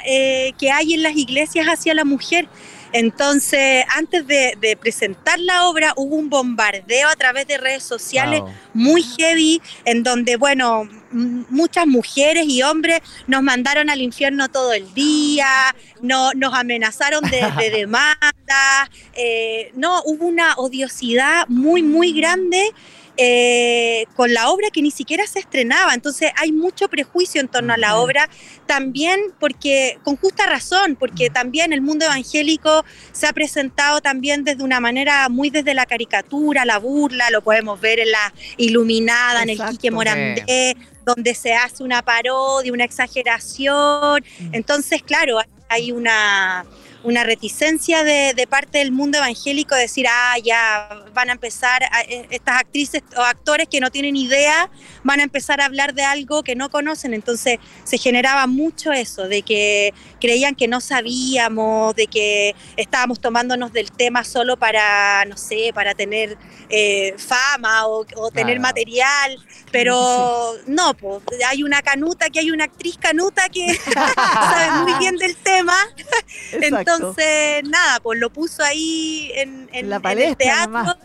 eh, 0.05 0.53
que 0.57 0.71
hay 0.71 0.93
en 0.93 1.03
las 1.03 1.17
iglesias 1.17 1.67
hacia 1.67 1.93
la 1.93 2.05
mujer. 2.05 2.47
Entonces, 2.97 3.83
antes 3.93 4.25
de, 4.25 4.57
de 4.59 4.77
presentar 4.77 5.37
la 5.39 5.67
obra, 5.67 5.91
hubo 5.97 6.15
un 6.15 6.29
bombardeo 6.29 7.09
a 7.09 7.15
través 7.15 7.45
de 7.45 7.57
redes 7.57 7.83
sociales 7.83 8.39
Wow. 8.39 8.49
muy 8.73 9.03
heavy, 9.03 9.61
en 9.83 10.03
donde, 10.03 10.37
bueno, 10.37 10.87
muchas 11.11 11.87
mujeres 11.87 12.45
y 12.47 12.63
hombres 12.63 13.01
nos 13.27 13.43
mandaron 13.43 13.89
al 13.89 14.01
infierno 14.01 14.47
todo 14.49 14.71
el 14.73 14.93
día, 14.93 15.75
no, 16.01 16.31
nos 16.33 16.53
amenazaron 16.53 17.23
de, 17.29 17.41
de 17.59 17.69
demanda, 17.77 18.89
eh, 19.13 19.71
no, 19.75 20.01
hubo 20.05 20.25
una 20.25 20.55
odiosidad 20.55 21.47
muy, 21.47 21.83
muy 21.83 22.13
grande. 22.13 22.71
Eh, 23.17 24.05
con 24.15 24.33
la 24.33 24.49
obra 24.49 24.69
que 24.71 24.81
ni 24.81 24.91
siquiera 24.91 25.25
se 25.27 25.39
estrenaba, 25.39 25.93
entonces 25.93 26.31
hay 26.37 26.51
mucho 26.51 26.87
prejuicio 26.87 27.41
en 27.41 27.47
torno 27.47 27.73
a 27.73 27.77
la 27.77 27.97
obra, 27.97 28.29
también 28.65 29.19
porque, 29.39 29.97
con 30.03 30.15
justa 30.17 30.45
razón, 30.45 30.95
porque 30.95 31.29
también 31.29 31.73
el 31.73 31.81
mundo 31.81 32.05
evangélico 32.05 32.83
se 33.11 33.27
ha 33.27 33.33
presentado 33.33 34.01
también 34.01 34.43
desde 34.43 34.63
una 34.63 34.79
manera 34.79 35.29
muy 35.29 35.49
desde 35.49 35.73
la 35.73 35.85
caricatura, 35.85 36.65
la 36.65 36.79
burla, 36.79 37.29
lo 37.29 37.41
podemos 37.41 37.79
ver 37.79 37.99
en 37.99 38.11
la 38.11 38.33
Iluminada, 38.57 39.43
en 39.43 39.49
el. 39.49 39.59
Quique 39.69 39.91
Morandé, 39.91 40.75
donde 41.05 41.33
se 41.35 41.53
hace 41.53 41.83
una 41.83 42.01
parodia, 42.01 42.71
una 42.73 42.83
exageración. 42.83 44.23
Mm. 44.39 44.49
Entonces, 44.53 45.01
claro, 45.03 45.39
hay 45.69 45.91
una, 45.91 46.65
una 47.05 47.23
reticencia 47.23 48.03
de, 48.03 48.33
de 48.35 48.47
parte 48.47 48.79
del 48.79 48.91
mundo 48.91 49.17
evangélico 49.19 49.75
de 49.75 49.81
decir, 49.81 50.05
ah, 50.09 50.35
ya 50.43 50.89
van 51.13 51.29
a 51.29 51.33
empezar, 51.33 51.83
a- 51.83 52.01
eh, 52.01 52.27
estas 52.31 52.59
actrices 52.59 53.03
o 53.15 53.21
actores 53.21 53.67
que 53.69 53.79
no 53.79 53.91
tienen 53.91 54.15
idea, 54.15 54.69
van 55.03 55.19
a 55.19 55.23
empezar 55.23 55.61
a 55.61 55.65
hablar 55.65 55.93
de 55.93 56.03
algo 56.03 56.41
que 56.43 56.55
no 56.55 56.69
conocen. 56.69 57.13
Entonces 57.13 57.59
se 57.83 57.97
generaba 57.99 58.47
mucho 58.47 58.91
eso, 58.91 59.27
de 59.27 59.43
que 59.43 59.93
creían 60.19 60.55
que 60.55 60.67
no 60.67 60.81
sabíamos, 60.81 61.95
de 61.95 62.07
que 62.07 62.55
estábamos 62.75 63.19
tomándonos 63.21 63.71
del 63.71 63.91
tema 63.91 64.23
solo 64.23 64.57
para, 64.57 65.23
no 65.25 65.37
sé, 65.37 65.71
para 65.73 65.93
tener 65.93 66.37
eh, 66.69 67.13
fama 67.17 67.85
o, 67.87 68.05
o 68.15 68.31
tener 68.31 68.59
material, 68.59 69.37
pero 69.71 70.53
no, 70.65 70.93
pues 70.95 71.21
hay 71.47 71.61
una 71.61 71.81
canuta, 71.83 72.29
que 72.31 72.39
hay 72.39 72.49
una 72.49 72.63
actriz 72.65 72.97
canuta 72.97 73.47
que 73.49 73.75
sabe 73.93 74.71
muy 74.83 74.93
bien 74.99 75.17
del 75.17 75.35
tema, 75.35 75.75
Exacto. 76.51 76.65
entonces 76.77 76.94
nada, 77.63 77.99
pues 78.01 78.19
lo 78.19 78.29
puso 78.31 78.63
ahí 78.63 79.31
en, 79.35 79.69
en- 79.71 79.85
En 79.85 79.89
la 79.89 79.95
en 79.97 80.01
palestra 80.01 80.31
el 80.31 80.37
teatro. 80.37 80.71
nomás. 80.71 80.95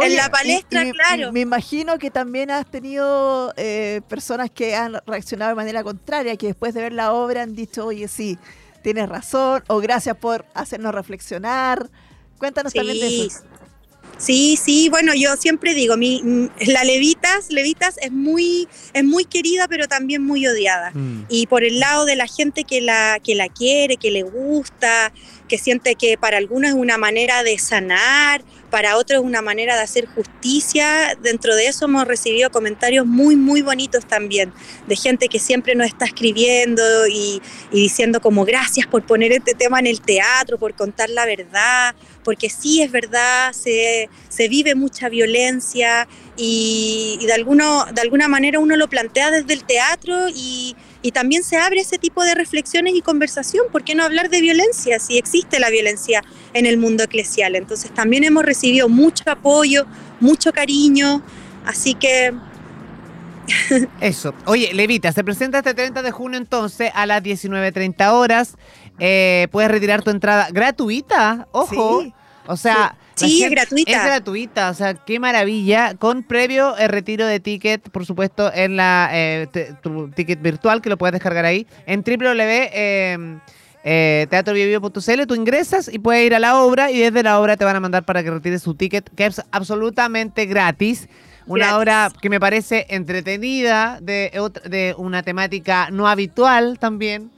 En 0.00 0.16
la 0.16 0.30
palestra, 0.30 0.90
claro. 0.92 1.32
Me 1.32 1.40
imagino 1.40 1.98
que 1.98 2.10
también 2.10 2.50
has 2.50 2.70
tenido 2.70 3.52
eh, 3.56 4.00
personas 4.08 4.50
que 4.50 4.76
han 4.76 5.00
reaccionado 5.06 5.48
de 5.50 5.54
manera 5.56 5.82
contraria, 5.82 6.36
que 6.36 6.48
después 6.48 6.74
de 6.74 6.82
ver 6.82 6.92
la 6.92 7.12
obra 7.12 7.42
han 7.42 7.54
dicho, 7.54 7.86
oye, 7.86 8.06
sí, 8.06 8.38
tienes 8.82 9.08
razón, 9.08 9.64
o 9.66 9.78
gracias 9.78 10.16
por 10.16 10.44
hacernos 10.54 10.94
reflexionar. 10.94 11.88
Cuéntanos 12.38 12.72
también 12.72 13.00
de 13.00 13.26
eso. 13.26 13.40
Sí, 14.18 14.58
sí, 14.62 14.88
bueno, 14.90 15.14
yo 15.14 15.36
siempre 15.36 15.74
digo, 15.74 15.96
mi, 15.96 16.50
la 16.66 16.84
Levitas, 16.84 17.50
Levitas 17.50 17.96
es 18.02 18.12
muy, 18.12 18.68
es 18.92 19.04
muy 19.04 19.24
querida, 19.24 19.66
pero 19.68 19.88
también 19.88 20.22
muy 20.22 20.46
odiada. 20.46 20.90
Mm. 20.92 21.24
Y 21.28 21.46
por 21.46 21.64
el 21.64 21.80
lado 21.80 22.04
de 22.04 22.16
la 22.16 22.26
gente 22.26 22.64
que 22.64 22.80
la, 22.80 23.18
que 23.22 23.34
la 23.34 23.48
quiere, 23.48 23.96
que 23.96 24.10
le 24.10 24.22
gusta, 24.22 25.12
que 25.48 25.58
siente 25.58 25.94
que 25.94 26.16
para 26.16 26.36
algunos 26.36 26.70
es 26.70 26.76
una 26.76 26.98
manera 26.98 27.42
de 27.42 27.58
sanar, 27.58 28.42
para 28.70 28.96
otros 28.96 29.20
es 29.20 29.26
una 29.26 29.42
manera 29.42 29.74
de 29.74 29.82
hacer 29.82 30.06
justicia, 30.06 31.16
dentro 31.22 31.56
de 31.56 31.66
eso 31.66 31.86
hemos 31.86 32.06
recibido 32.06 32.50
comentarios 32.50 33.06
muy, 33.06 33.34
muy 33.34 33.62
bonitos 33.62 34.06
también, 34.06 34.52
de 34.86 34.94
gente 34.96 35.28
que 35.28 35.38
siempre 35.38 35.74
nos 35.74 35.86
está 35.86 36.04
escribiendo 36.04 36.82
y, 37.08 37.40
y 37.72 37.80
diciendo 37.80 38.20
como 38.20 38.44
gracias 38.44 38.86
por 38.86 39.04
poner 39.04 39.32
este 39.32 39.54
tema 39.54 39.80
en 39.80 39.86
el 39.86 40.00
teatro, 40.00 40.58
por 40.58 40.74
contar 40.74 41.10
la 41.10 41.24
verdad, 41.24 41.94
porque 42.22 42.50
sí 42.50 42.82
es 42.82 42.92
verdad, 42.92 43.52
se, 43.52 44.10
se 44.28 44.48
vive 44.48 44.74
mucha 44.74 45.08
violencia 45.08 46.06
y, 46.36 47.18
y 47.20 47.26
de, 47.26 47.32
alguno, 47.32 47.86
de 47.92 48.02
alguna 48.02 48.28
manera 48.28 48.58
uno 48.58 48.76
lo 48.76 48.88
plantea 48.88 49.30
desde 49.30 49.54
el 49.54 49.64
teatro 49.64 50.28
y, 50.28 50.76
y 51.02 51.12
también 51.12 51.44
se 51.44 51.56
abre 51.56 51.80
ese 51.80 51.98
tipo 51.98 52.24
de 52.24 52.34
reflexiones 52.34 52.94
y 52.94 53.02
conversación. 53.02 53.66
¿Por 53.70 53.84
qué 53.84 53.94
no 53.94 54.04
hablar 54.04 54.30
de 54.30 54.40
violencia 54.40 54.98
si 54.98 55.18
existe 55.18 55.60
la 55.60 55.70
violencia 55.70 56.22
en 56.54 56.66
el 56.66 56.78
mundo 56.78 57.04
eclesial? 57.04 57.56
Entonces 57.56 57.92
también 57.92 58.24
hemos 58.24 58.44
recibido 58.44 58.88
mucho 58.88 59.24
apoyo, 59.26 59.86
mucho 60.20 60.52
cariño, 60.52 61.22
así 61.64 61.94
que 61.94 62.32
Eso. 64.00 64.34
Oye, 64.44 64.72
Levita, 64.74 65.12
se 65.12 65.24
presenta 65.24 65.58
este 65.58 65.74
30 65.74 66.02
de 66.02 66.10
junio 66.10 66.38
entonces 66.38 66.90
a 66.94 67.06
las 67.06 67.22
19.30 67.22 68.12
horas. 68.12 68.56
Eh, 68.98 69.48
puedes 69.50 69.70
retirar 69.70 70.02
tu 70.02 70.10
entrada 70.10 70.48
gratuita, 70.50 71.48
ojo. 71.52 72.02
Sí. 72.02 72.14
O 72.46 72.56
sea, 72.56 72.96
Sí, 73.26 73.44
es 73.44 73.50
gratuita. 73.50 73.90
Es 73.92 74.04
gratuita, 74.04 74.70
o 74.70 74.74
sea, 74.74 74.94
qué 74.94 75.18
maravilla. 75.18 75.94
Con 75.94 76.22
previo 76.22 76.76
eh, 76.76 76.88
retiro 76.88 77.26
de 77.26 77.40
ticket, 77.40 77.88
por 77.90 78.06
supuesto, 78.06 78.52
en 78.52 78.76
la 78.76 79.10
eh, 79.12 79.48
tu 79.82 80.08
ticket 80.10 80.40
virtual 80.40 80.82
que 80.82 80.88
lo 80.88 80.98
puedes 80.98 81.12
descargar 81.12 81.44
ahí 81.44 81.66
en 81.86 82.02
www. 82.02 82.68
Eh, 82.72 83.38
eh, 83.84 84.26
teatrobiobio.cl, 84.28 85.26
tú 85.26 85.34
ingresas 85.34 85.88
y 85.92 85.98
puedes 85.98 86.26
ir 86.26 86.34
a 86.34 86.38
la 86.38 86.56
obra 86.62 86.90
y 86.90 86.98
desde 86.98 87.22
la 87.22 87.40
obra 87.40 87.56
te 87.56 87.64
van 87.64 87.76
a 87.76 87.80
mandar 87.80 88.04
para 88.04 88.22
que 88.22 88.30
retires 88.30 88.62
tu 88.62 88.74
ticket, 88.74 89.08
que 89.14 89.26
es 89.26 89.40
absolutamente 89.50 90.46
gratis. 90.46 91.08
Una 91.46 91.66
Gratis. 91.66 91.78
obra 91.78 92.12
que 92.20 92.28
me 92.28 92.40
parece 92.40 92.86
entretenida, 92.90 93.98
de, 94.02 94.30
de 94.68 94.94
una 94.98 95.22
temática 95.22 95.88
no 95.90 96.06
habitual 96.06 96.78
también, 96.78 97.30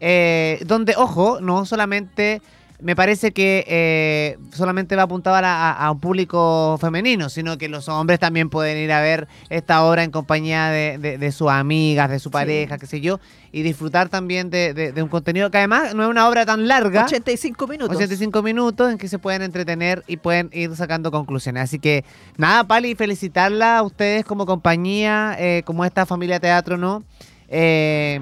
eh, 0.00 0.58
donde, 0.66 0.94
ojo, 0.96 1.40
no 1.40 1.64
solamente 1.64 2.42
me 2.82 2.96
parece 2.96 3.32
que 3.32 3.64
eh, 3.68 4.38
solamente 4.52 4.96
va 4.96 5.04
apuntado 5.04 5.36
a, 5.36 5.40
a- 5.40 5.72
a 5.86 5.90
un 5.90 6.00
público 6.00 6.76
femenino, 6.80 7.28
sino 7.28 7.56
que 7.56 7.68
los 7.68 7.88
hombres 7.88 8.18
también 8.18 8.50
pueden 8.50 8.76
ir 8.78 8.90
a 8.92 9.00
ver 9.00 9.28
esta 9.50 9.84
obra 9.84 10.02
en 10.04 10.10
compañía 10.10 10.66
de, 10.68 10.98
de- 10.98 11.16
de 11.18 11.32
sus 11.32 11.48
amigas, 11.48 12.10
de 12.10 12.18
su 12.18 12.30
pareja, 12.30 12.78
qué 12.78 12.86
sé 12.86 13.00
yo, 13.00 13.20
y 13.52 13.62
disfrutar 13.62 14.08
también 14.08 14.50
de, 14.50 14.74
de- 14.74 14.92
de 14.92 15.02
un 15.02 15.08
contenido 15.08 15.50
que 15.50 15.58
además 15.58 15.94
no 15.94 16.02
es 16.02 16.08
una 16.10 16.28
obra 16.28 16.44
tan 16.44 16.66
larga. 16.68 17.04
85 17.04 17.66
minutos. 17.68 17.96
85 17.96 18.42
minutos 18.42 18.90
en 18.90 18.98
que 18.98 19.08
se 19.08 19.18
pueden 19.18 19.42
entretener 19.42 20.02
y 20.06 20.16
pueden 20.16 20.50
ir 20.52 20.74
sacando 20.74 21.10
conclusiones. 21.10 21.62
Así 21.62 21.78
que 21.78 22.04
nada, 22.36 22.64
Pali, 22.64 22.94
felicitarla 22.94 23.78
a 23.78 23.82
ustedes 23.82 24.24
como 24.24 24.44
compañía, 24.44 25.36
eh, 25.38 25.62
como 25.64 25.84
esta 25.84 26.04
familia 26.04 26.40
teatro, 26.40 26.76
¿no? 26.76 27.04
Eh, 27.48 28.20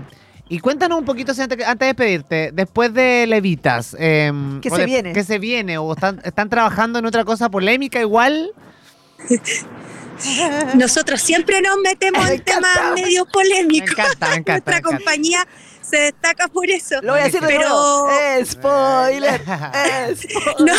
y 0.51 0.59
cuéntanos 0.59 0.99
un 0.99 1.05
poquito, 1.07 1.33
antes, 1.33 1.67
antes 1.67 1.79
de 1.79 1.87
despedirte, 1.87 2.51
después 2.53 2.93
de 2.93 3.27
Levitas. 3.27 3.97
eh, 3.99 4.31
¿Qué 4.61 4.69
o 4.69 4.75
se 4.75 4.81
de- 4.83 4.87
viene? 4.87 5.13
¿Qué 5.15 5.25
se 5.25 5.39
viene? 5.39 5.79
¿O 5.79 5.93
están, 5.95 6.21
están 6.25 6.51
trabajando 6.51 6.99
en 6.99 7.07
otra 7.07 7.25
cosa 7.25 7.49
polémica 7.49 8.01
igual? 8.01 8.53
Nosotros 10.75 11.21
siempre 11.23 11.63
nos 11.63 11.79
metemos 11.79 12.29
en 12.29 12.43
temas 12.45 12.79
medio 12.95 13.25
polémicos. 13.27 13.97
Me 13.97 14.03
encanta, 14.03 14.29
me 14.29 14.35
encanta, 14.37 14.53
Nuestra 14.53 14.73
me 14.73 14.79
encanta. 14.79 14.97
compañía 14.99 15.47
se 15.81 15.97
destaca 15.97 16.47
por 16.49 16.69
eso. 16.71 16.97
Lo 17.03 17.13
voy 17.13 17.23
a 17.23 17.25
decir 17.25 17.41
de 17.41 17.47
Pero 17.47 17.69
nuevo. 17.69 18.11
Eh, 18.11 18.45
Spoiler. 18.45 19.41
No. 20.61 20.73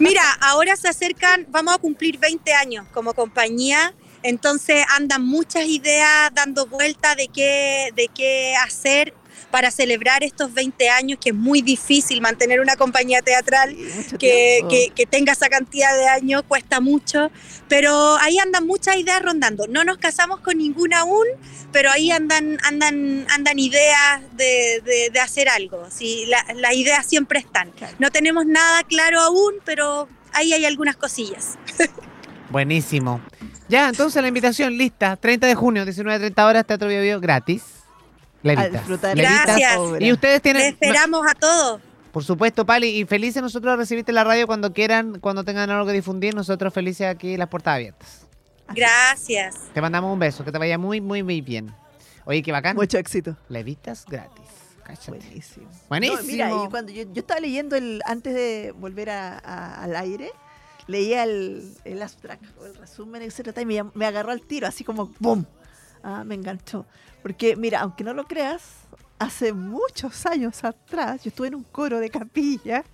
Mira, 0.00 0.22
ahora 0.40 0.76
se 0.76 0.88
acercan, 0.88 1.46
vamos 1.48 1.74
a 1.74 1.78
cumplir 1.78 2.18
20 2.18 2.52
años 2.54 2.86
como 2.94 3.12
compañía, 3.12 3.92
entonces 4.22 4.84
andan 4.96 5.22
muchas 5.24 5.64
ideas 5.66 6.30
dando 6.34 6.66
vuelta 6.66 7.14
de 7.14 7.28
qué, 7.28 7.90
de 7.94 8.08
qué 8.14 8.54
hacer 8.62 9.14
para 9.50 9.70
celebrar 9.70 10.22
estos 10.24 10.52
20 10.52 10.90
años, 10.90 11.18
que 11.18 11.30
es 11.30 11.34
muy 11.34 11.62
difícil 11.62 12.20
mantener 12.20 12.60
una 12.60 12.76
compañía 12.76 13.22
teatral 13.22 13.74
que, 14.18 14.60
que- 14.68 14.90
que 14.94 15.06
tenga 15.06 15.32
esa 15.32 15.48
cantidad 15.48 15.96
de 15.96 16.06
años, 16.06 16.42
cuesta 16.46 16.80
mucho, 16.80 17.30
pero 17.66 18.16
ahí 18.18 18.38
andan 18.38 18.66
muchas 18.66 18.96
ideas 18.96 19.22
rondando. 19.22 19.66
No 19.66 19.84
nos 19.84 19.96
casamos 19.96 20.40
con 20.40 20.58
ninguna 20.58 20.98
aún, 21.00 21.24
pero 21.72 21.90
ahí 21.90 22.10
andan, 22.10 22.58
andan, 22.62 23.24
andan 23.30 23.58
ideas 23.58 24.20
de, 24.32 24.82
de- 24.84 25.10
de 25.10 25.20
hacer 25.20 25.48
algo. 25.48 25.86
Sí, 25.90 26.26
la- 26.26 26.44
las 26.54 26.74
ideas 26.74 27.06
siempre 27.06 27.38
están. 27.38 27.72
No 27.98 28.10
tenemos 28.10 28.44
nada 28.44 28.82
claro 28.82 29.18
aún, 29.20 29.54
pero 29.64 30.08
ahí 30.34 30.52
hay 30.52 30.66
algunas 30.66 30.96
cosillas. 30.96 31.56
Buenísimo. 32.50 33.20
Ya, 33.68 33.88
entonces 33.88 34.20
la 34.22 34.28
invitación 34.28 34.76
lista. 34.76 35.16
30 35.16 35.46
de 35.46 35.54
junio, 35.54 35.84
19.30 35.84 36.42
horas, 36.48 36.66
Teatro 36.66 36.88
Bio 36.88 37.02
Bio, 37.02 37.20
gratis. 37.20 37.62
Levitas. 38.42 38.72
disfrutar 38.72 39.16
Levitas. 39.16 39.44
Gracias. 39.46 39.78
Y 40.00 40.12
ustedes 40.12 40.40
tienen... 40.42 40.62
esperamos 40.62 41.26
a 41.28 41.34
todos. 41.34 41.80
Por 42.12 42.24
supuesto, 42.24 42.64
Pali, 42.64 42.88
y 42.88 43.04
felices 43.04 43.42
nosotros 43.42 43.72
de 43.72 43.76
recibirte 43.76 44.10
en 44.10 44.14
la 44.16 44.24
radio 44.24 44.46
cuando 44.46 44.72
quieran, 44.72 45.18
cuando 45.20 45.44
tengan 45.44 45.68
algo 45.70 45.86
que 45.86 45.92
difundir, 45.92 46.34
nosotros 46.34 46.72
felices 46.72 47.06
aquí 47.06 47.36
las 47.36 47.48
puertas 47.48 47.74
abiertas. 47.74 48.26
Gracias. 48.74 49.54
Te 49.74 49.80
mandamos 49.80 50.12
un 50.12 50.18
beso, 50.18 50.44
que 50.44 50.52
te 50.52 50.58
vaya 50.58 50.78
muy, 50.78 51.00
muy, 51.00 51.22
muy 51.22 51.40
bien. 51.40 51.72
Oye, 52.24 52.42
qué 52.42 52.52
bacán. 52.52 52.76
Mucho 52.76 52.98
éxito. 52.98 53.36
Levitas 53.48 54.04
gratis. 54.06 54.44
Cáchate. 54.84 55.18
Buenísimo. 55.18 55.68
Buenísimo. 55.88 56.20
No, 56.20 56.26
mira, 56.26 56.50
y 56.50 56.68
cuando 56.70 56.92
yo, 56.92 57.02
yo 57.12 57.20
estaba 57.20 57.40
leyendo 57.40 57.76
el 57.76 58.00
antes 58.06 58.34
de 58.34 58.72
volver 58.78 59.10
a- 59.10 59.38
a- 59.38 59.82
al 59.84 59.96
aire, 59.96 60.30
leía 60.88 61.22
el, 61.22 61.72
el 61.84 62.02
abstract 62.02 62.42
o 62.60 62.66
el 62.66 62.74
resumen, 62.74 63.22
etcétera, 63.22 63.62
y 63.62 63.66
me, 63.66 63.84
me 63.94 64.06
agarró 64.06 64.32
al 64.32 64.42
tiro, 64.42 64.66
así 64.66 64.82
como 64.82 65.12
¡boom! 65.20 65.46
Ah, 66.02 66.24
me 66.24 66.34
enganchó. 66.34 66.86
Porque, 67.22 67.54
mira, 67.54 67.80
aunque 67.80 68.02
no 68.02 68.14
lo 68.14 68.24
creas, 68.24 68.62
hace 69.18 69.52
muchos 69.52 70.26
años 70.26 70.64
atrás, 70.64 71.22
yo 71.22 71.28
estuve 71.28 71.48
en 71.48 71.54
un 71.56 71.64
coro 71.64 72.00
de 72.00 72.08
capilla, 72.10 72.84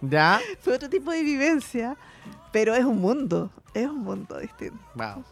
¿Ya? 0.00 0.40
fue 0.60 0.74
otro 0.74 0.90
tipo 0.90 1.10
de 1.10 1.22
vivencia, 1.22 1.96
pero 2.52 2.74
es 2.74 2.84
un 2.84 3.00
mundo, 3.00 3.50
es 3.72 3.86
un 3.86 4.00
mundo 4.00 4.38
distinto. 4.38 4.78
Wow. 4.94 5.24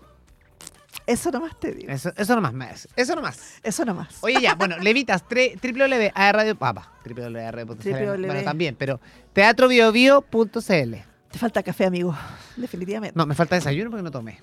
Eso 1.06 1.30
nomás 1.30 1.58
te 1.58 1.72
digo. 1.72 1.92
Eso, 1.92 2.12
eso 2.16 2.34
nomás 2.34 2.52
hace. 2.72 2.88
Eso 2.96 3.14
nomás. 3.14 3.60
Eso 3.62 3.84
nomás. 3.84 4.18
Oye, 4.22 4.40
ya, 4.40 4.54
bueno, 4.56 4.76
Levitas, 4.78 5.22
www.radio, 5.22 6.56
papa, 6.56 6.92
www. 7.04 8.26
bueno, 8.26 8.42
también, 8.42 8.74
pero 8.76 9.00
teatrobiobio.cl. 9.32 11.15
Te 11.36 11.40
falta 11.40 11.62
café, 11.62 11.84
amigo. 11.84 12.16
Definitivamente. 12.56 13.12
No, 13.14 13.26
me 13.26 13.34
falta 13.34 13.56
desayuno 13.56 13.90
porque 13.90 14.02
no 14.02 14.10
tomé. 14.10 14.38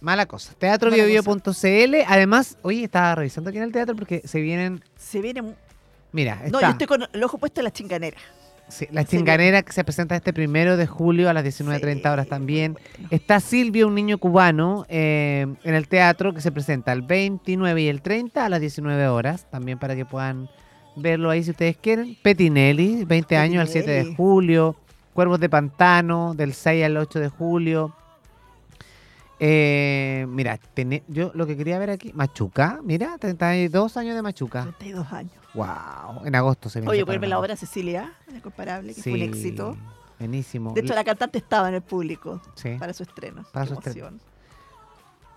Mala 0.00 0.24
cosa. 0.24 0.54
Teatrobiobio.cl. 0.58 1.94
Además, 2.08 2.56
oye, 2.62 2.84
estaba 2.84 3.16
revisando 3.16 3.50
aquí 3.50 3.58
en 3.58 3.64
el 3.64 3.72
teatro 3.72 3.94
porque 3.94 4.22
se 4.24 4.40
vienen. 4.40 4.82
Se 4.96 5.20
viene. 5.20 5.42
mu- 5.42 5.52
Mira, 6.12 6.36
No, 6.50 6.58
está. 6.58 6.60
yo 6.62 6.68
estoy 6.70 6.86
con 6.86 7.04
el 7.12 7.22
ojo 7.22 7.36
puesto 7.36 7.60
en 7.60 7.64
la 7.64 7.70
chinganera. 7.70 8.16
Sí, 8.66 8.86
la 8.92 9.04
chinganera 9.04 9.60
que 9.60 9.74
se 9.74 9.84
presenta 9.84 10.16
este 10.16 10.32
primero 10.32 10.78
de 10.78 10.86
julio 10.86 11.28
a 11.28 11.34
las 11.34 11.44
19.30 11.44 12.10
horas 12.10 12.28
también. 12.28 12.78
Está 13.10 13.38
Silvio, 13.38 13.86
un 13.86 13.94
niño 13.94 14.16
cubano, 14.16 14.86
eh, 14.88 15.46
en 15.64 15.74
el 15.74 15.86
teatro 15.86 16.32
que 16.32 16.40
se 16.40 16.50
presenta 16.50 16.92
el 16.92 17.02
29 17.02 17.82
y 17.82 17.88
el 17.88 18.00
30 18.00 18.46
a 18.46 18.48
las 18.48 18.60
19 18.62 19.06
horas. 19.08 19.44
También 19.50 19.78
para 19.78 19.94
que 19.94 20.06
puedan 20.06 20.48
verlo 20.96 21.28
ahí 21.28 21.44
si 21.44 21.50
ustedes 21.50 21.76
quieren. 21.76 22.16
Petinelli, 22.22 23.04
20 23.04 23.36
años, 23.36 23.60
el 23.66 23.68
7 23.68 23.90
de 23.90 24.14
julio. 24.14 24.76
Cuervos 25.16 25.40
de 25.40 25.48
Pantano, 25.48 26.34
del 26.34 26.52
6 26.52 26.84
al 26.84 26.96
8 26.98 27.18
de 27.20 27.28
julio. 27.30 27.96
Eh, 29.40 30.26
mira, 30.28 30.58
yo 31.08 31.30
lo 31.34 31.46
que 31.46 31.56
quería 31.56 31.78
ver 31.78 31.88
aquí, 31.88 32.12
Machuca, 32.14 32.80
mira, 32.82 33.16
32 33.18 33.96
años 33.96 34.14
de 34.14 34.20
Machuca. 34.20 34.62
32 34.78 35.12
años. 35.12 35.32
Wow, 35.54 36.26
en 36.26 36.34
agosto 36.34 36.68
se 36.68 36.80
viene. 36.80 36.90
Oye, 36.90 37.02
vuelve 37.04 37.26
la 37.26 37.38
obra 37.38 37.56
Cecilia, 37.56 38.12
la 38.30 38.36
incomparable, 38.36 38.94
que 38.94 39.02
fue 39.02 39.12
un 39.14 39.22
éxito. 39.22 39.74
Buenísimo. 40.18 40.74
De 40.74 40.82
hecho, 40.82 40.94
la 40.94 41.02
cantante 41.02 41.38
estaba 41.38 41.68
en 41.70 41.76
el 41.76 41.82
público 41.82 42.42
Sí. 42.54 42.76
para 42.78 42.92
su 42.92 43.02
estreno. 43.02 43.44
Para 43.52 43.64
Qué 43.66 43.72
su 43.74 43.78
estreno. 43.80 44.18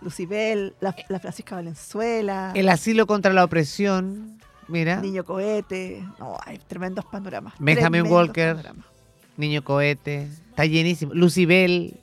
Lucibel, 0.01 0.75
la, 0.81 0.93
la 1.07 1.19
Francisca 1.21 1.55
Valenzuela, 1.55 2.51
El 2.53 2.67
asilo 2.67 3.07
contra 3.07 3.31
la 3.31 3.45
opresión. 3.45 4.39
Mira. 4.67 4.99
Niño 5.01 5.23
Cohete. 5.23 6.05
No, 6.19 6.37
hay 6.45 6.57
tremendos 6.59 7.05
panoramas. 7.05 7.53
Benjamin 7.59 8.03
tremendos 8.03 8.11
Walker. 8.11 8.55
panoramas. 8.57 8.85
Niño 9.39 9.63
cohete. 9.63 10.27
Está 10.49 10.65
llenísimo. 10.65 11.13
Lucibel. 11.13 11.97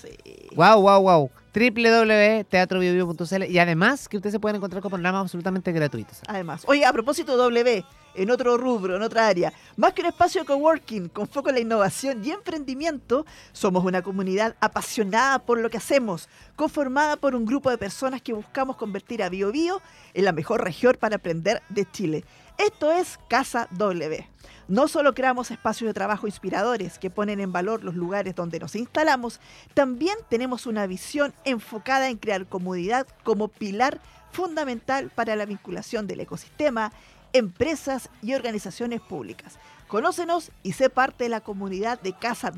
Sí. 0.00 0.08
Wow, 0.56 0.80
wow, 0.80 1.02
wow. 1.02 1.30
www.teatrobiobio.cl 1.54 3.44
y 3.44 3.58
además 3.58 4.08
que 4.08 4.16
ustedes 4.16 4.32
se 4.32 4.40
pueden 4.40 4.56
encontrar 4.56 4.80
con 4.80 4.90
programas 4.90 5.20
absolutamente 5.20 5.70
gratuitos. 5.70 6.22
Además, 6.26 6.62
oye, 6.66 6.86
a 6.86 6.92
propósito 6.92 7.32
de 7.32 7.38
W, 7.38 7.84
en 8.14 8.30
otro 8.30 8.56
rubro, 8.56 8.96
en 8.96 9.02
otra 9.02 9.28
área, 9.28 9.52
más 9.76 9.92
que 9.92 10.00
un 10.00 10.06
espacio 10.06 10.40
de 10.40 10.46
coworking 10.46 11.08
con 11.10 11.28
foco 11.28 11.50
en 11.50 11.56
la 11.56 11.60
innovación 11.60 12.24
y 12.24 12.30
emprendimiento, 12.30 13.26
somos 13.52 13.84
una 13.84 14.00
comunidad 14.00 14.56
apasionada 14.58 15.40
por 15.40 15.60
lo 15.60 15.68
que 15.68 15.76
hacemos, 15.76 16.30
conformada 16.56 17.16
por 17.16 17.34
un 17.34 17.44
grupo 17.44 17.68
de 17.68 17.76
personas 17.76 18.22
que 18.22 18.32
buscamos 18.32 18.76
convertir 18.76 19.22
a 19.22 19.28
Bio 19.28 19.52
Bio 19.52 19.82
en 20.14 20.24
la 20.24 20.32
mejor 20.32 20.64
región 20.64 20.96
para 20.98 21.16
aprender 21.16 21.62
de 21.68 21.84
Chile. 21.90 22.24
Esto 22.56 22.90
es 22.90 23.18
Casa 23.28 23.68
W. 23.72 24.26
No 24.68 24.86
solo 24.86 25.14
creamos 25.14 25.50
espacios 25.50 25.88
de 25.88 25.94
trabajo 25.94 26.26
inspiradores 26.26 26.98
que 26.98 27.08
ponen 27.08 27.40
en 27.40 27.52
valor 27.52 27.82
los 27.82 27.94
lugares 27.94 28.34
donde 28.34 28.60
nos 28.60 28.76
instalamos, 28.76 29.40
también 29.72 30.14
tenemos 30.28 30.66
una 30.66 30.86
visión 30.86 31.32
enfocada 31.46 32.10
en 32.10 32.18
crear 32.18 32.46
comunidad 32.46 33.06
como 33.24 33.48
pilar 33.48 33.98
fundamental 34.30 35.10
para 35.14 35.36
la 35.36 35.46
vinculación 35.46 36.06
del 36.06 36.20
ecosistema, 36.20 36.92
empresas 37.32 38.10
y 38.22 38.34
organizaciones 38.34 39.00
públicas. 39.00 39.58
Conócenos 39.86 40.50
y 40.62 40.72
sé 40.72 40.90
parte 40.90 41.24
de 41.24 41.30
la 41.30 41.40
comunidad 41.40 41.98
de 41.98 42.12
Casa 42.12 42.52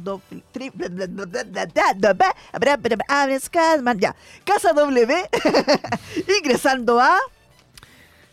ya, 3.99 4.17
Casa 4.45 4.73
W, 4.73 5.31
ingresando 6.43 7.01
a 7.01 7.17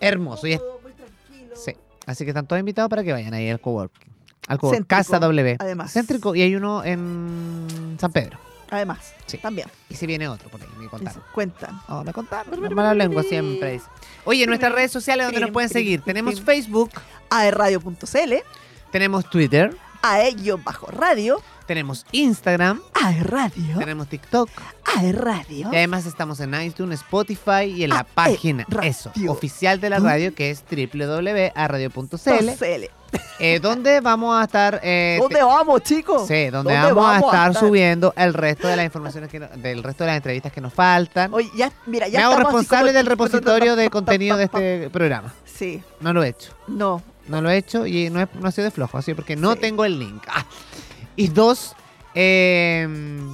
Hermoso. 0.00 0.46
Y 0.46 0.52
es- 0.54 0.62
sí. 1.54 1.72
Así 2.06 2.24
que 2.24 2.30
están 2.30 2.46
todos 2.46 2.60
invitados 2.60 2.88
para 2.88 3.04
que 3.04 3.12
vayan 3.12 3.34
ahí 3.34 3.50
al 3.50 3.60
coworking. 3.60 4.08
Al 4.48 4.58
coworking. 4.58 4.84
Casa 4.84 5.18
W. 5.18 5.56
además. 5.58 5.92
Céntrico. 5.92 6.34
Y 6.34 6.42
hay 6.42 6.54
uno 6.56 6.84
en 6.84 7.96
San 8.00 8.10
Pedro. 8.12 8.38
Además, 8.72 9.14
Sí. 9.26 9.38
también. 9.38 9.68
Y 9.88 9.94
si 9.94 10.06
viene 10.06 10.28
otro 10.28 10.48
por 10.48 10.60
ahí, 10.60 10.68
me 10.78 10.88
contaron. 10.88 11.22
Cuentan. 11.32 11.80
Oh, 11.88 12.02
me 12.02 12.12
contaron. 12.12 12.60
La 12.60 12.70
mala 12.70 12.94
lengua 12.94 13.22
siempre 13.22 13.72
dice. 13.72 13.86
Oye, 14.24 14.42
en 14.44 14.48
nuestras 14.48 14.72
redes 14.72 14.90
sociales 14.90 15.26
donde 15.26 15.40
nos 15.40 15.50
pueden 15.50 15.68
seguir. 15.70 16.00
Tenemos 16.02 16.40
Facebook, 16.40 16.90
aerradio.cl, 17.30 18.34
tenemos 18.90 19.28
Twitter, 19.30 19.76
ae-radio, 20.02 21.40
tenemos 21.66 22.04
Instagram, 22.12 22.80
aerradio, 22.94 23.78
tenemos 23.78 24.08
TikTok. 24.08 24.48
aerradio. 24.96 25.68
Y 25.72 25.76
además 25.76 26.06
estamos 26.06 26.40
en 26.40 26.54
iTunes, 26.60 27.00
Spotify 27.00 27.64
y 27.66 27.84
en 27.84 27.90
la 27.90 28.00
Ah, 28.00 28.04
página, 28.04 28.66
eso, 28.82 29.12
oficial 29.28 29.80
de 29.80 29.90
la 29.90 29.98
radio 29.98 30.34
que 30.34 30.50
es 30.50 30.64
www.radio.cl. 30.70 32.90
Eh, 33.38 33.58
donde 33.60 34.00
vamos 34.00 34.40
a 34.40 34.44
estar... 34.44 34.80
eh, 34.82 35.18
¿Dónde 35.20 35.42
vamos, 35.42 35.82
chicos? 35.82 36.26
Sí, 36.28 36.48
donde 36.50 36.72
¿Dónde 36.74 36.92
vamos, 36.92 37.04
a 37.04 37.08
vamos 37.12 37.24
a 37.24 37.36
estar, 37.36 37.50
estar? 37.50 37.66
subiendo 37.68 38.12
el 38.16 38.34
resto 38.34 38.68
de 38.68 38.76
las 38.76 38.84
informaciones 38.84 39.28
que 39.30 39.40
no- 39.40 39.48
del 39.56 39.82
resto 39.82 40.04
de 40.04 40.08
las 40.08 40.16
entrevistas 40.16 40.52
que 40.52 40.60
nos 40.60 40.72
faltan. 40.72 41.34
Oye, 41.34 41.50
ya, 41.56 41.72
mira, 41.86 42.08
ya 42.08 42.18
Me 42.20 42.24
hago 42.24 42.36
responsable 42.36 42.90
como- 42.92 42.98
del 42.98 43.06
repositorio 43.06 43.76
de 43.76 43.90
contenido 43.90 44.36
de 44.36 44.44
este 44.44 44.90
programa. 44.92 45.34
Sí, 45.44 45.82
No 46.00 46.12
lo 46.12 46.22
he 46.22 46.28
hecho. 46.28 46.52
no. 46.68 47.02
No 47.28 47.40
lo 47.40 47.50
he 47.50 47.56
hecho 47.56 47.86
y 47.86 48.10
no, 48.10 48.20
he- 48.20 48.28
no 48.34 48.48
ha 48.48 48.50
sido 48.50 48.64
de 48.64 48.70
flojo, 48.72 48.98
así 48.98 49.14
porque 49.14 49.36
no 49.36 49.54
tengo 49.56 49.84
el 49.84 49.98
link. 49.98 50.24
Ah. 50.28 50.44
Y 51.14 51.28
dos, 51.28 51.74
eh, 52.14 52.88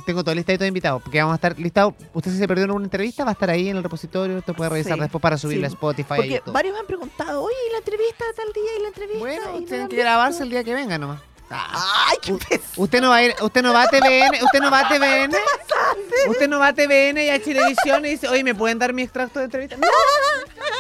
tengo 0.06 0.22
todo 0.24 0.34
listadito 0.34 0.64
de 0.64 0.68
invitados, 0.68 1.02
porque 1.02 1.18
vamos 1.20 1.32
a 1.32 1.36
estar 1.36 1.58
listados. 1.58 1.94
Usted 2.12 2.30
si 2.30 2.38
se 2.38 2.46
perdió 2.48 2.64
en 2.64 2.70
una 2.70 2.84
entrevista, 2.84 3.24
va 3.24 3.30
a 3.30 3.32
estar 3.32 3.50
ahí 3.50 3.68
en 3.68 3.76
el 3.76 3.82
repositorio, 3.82 4.38
usted 4.38 4.54
puede 4.54 4.70
revisar 4.70 4.94
Sí, 4.94 5.00
después 5.00 5.20
para 5.22 5.36
subirla 5.38 5.66
a 5.66 5.70
sí. 5.70 5.74
Spotify. 5.74 6.14
y 6.14 6.16
Porque 6.16 6.40
todo. 6.40 6.52
varios 6.52 6.74
me 6.74 6.80
han 6.80 6.86
preguntado, 6.86 7.42
oye, 7.42 7.56
¿y 7.68 7.72
la 7.72 7.78
entrevista 7.78 8.24
de 8.26 8.32
tal 8.34 8.52
día 8.52 8.70
y 8.78 8.82
la 8.82 8.88
entrevista? 8.88 9.18
Bueno, 9.18 9.42
no 9.44 9.58
tienen 9.58 9.82
han 9.82 9.88
que 9.88 9.96
visto?" 9.96 9.96
grabarse 9.96 10.42
el 10.42 10.50
día 10.50 10.64
que 10.64 10.74
venga 10.74 10.98
nomás. 10.98 11.20
Ah. 11.50 12.04
Ay, 12.10 12.18
qué 12.22 12.34
pesado. 12.34 12.62
Usted 12.76 13.00
no 13.00 13.08
va 13.08 13.16
a 13.16 13.22
ir, 13.22 13.34
usted 13.40 13.62
no 13.62 13.72
va 13.72 13.84
a 13.84 13.88
TVN, 13.88 14.44
usted 14.44 14.60
no 14.60 14.70
va 14.70 14.80
a 14.80 14.88
TVN. 14.88 15.34
Usted 16.28 16.48
no 16.48 16.58
va 16.58 16.68
a 16.68 16.72
TVN 16.74 17.16
y 17.24 17.30
a 17.30 17.42
Chilevisión 17.42 18.04
y 18.04 18.10
dice, 18.10 18.28
oye, 18.28 18.44
¿me 18.44 18.54
pueden 18.54 18.78
dar 18.78 18.92
mi 18.92 19.02
extracto 19.02 19.38
de 19.38 19.46
entrevista? 19.46 19.76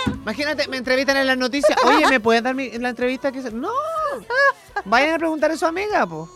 No. 0.06 0.14
Imagínate, 0.22 0.68
me 0.68 0.76
entrevistan 0.76 1.16
en 1.16 1.26
las 1.26 1.38
noticias, 1.38 1.76
oye, 1.84 2.06
¿me 2.08 2.20
pueden 2.20 2.44
dar 2.44 2.54
mi, 2.54 2.70
la 2.72 2.90
entrevista? 2.90 3.32
que? 3.32 3.40
No. 3.50 3.70
Vayan 4.84 5.14
a 5.14 5.18
preguntar 5.18 5.50
a 5.50 5.56
su 5.56 5.64
amiga, 5.64 6.06
po. 6.06 6.28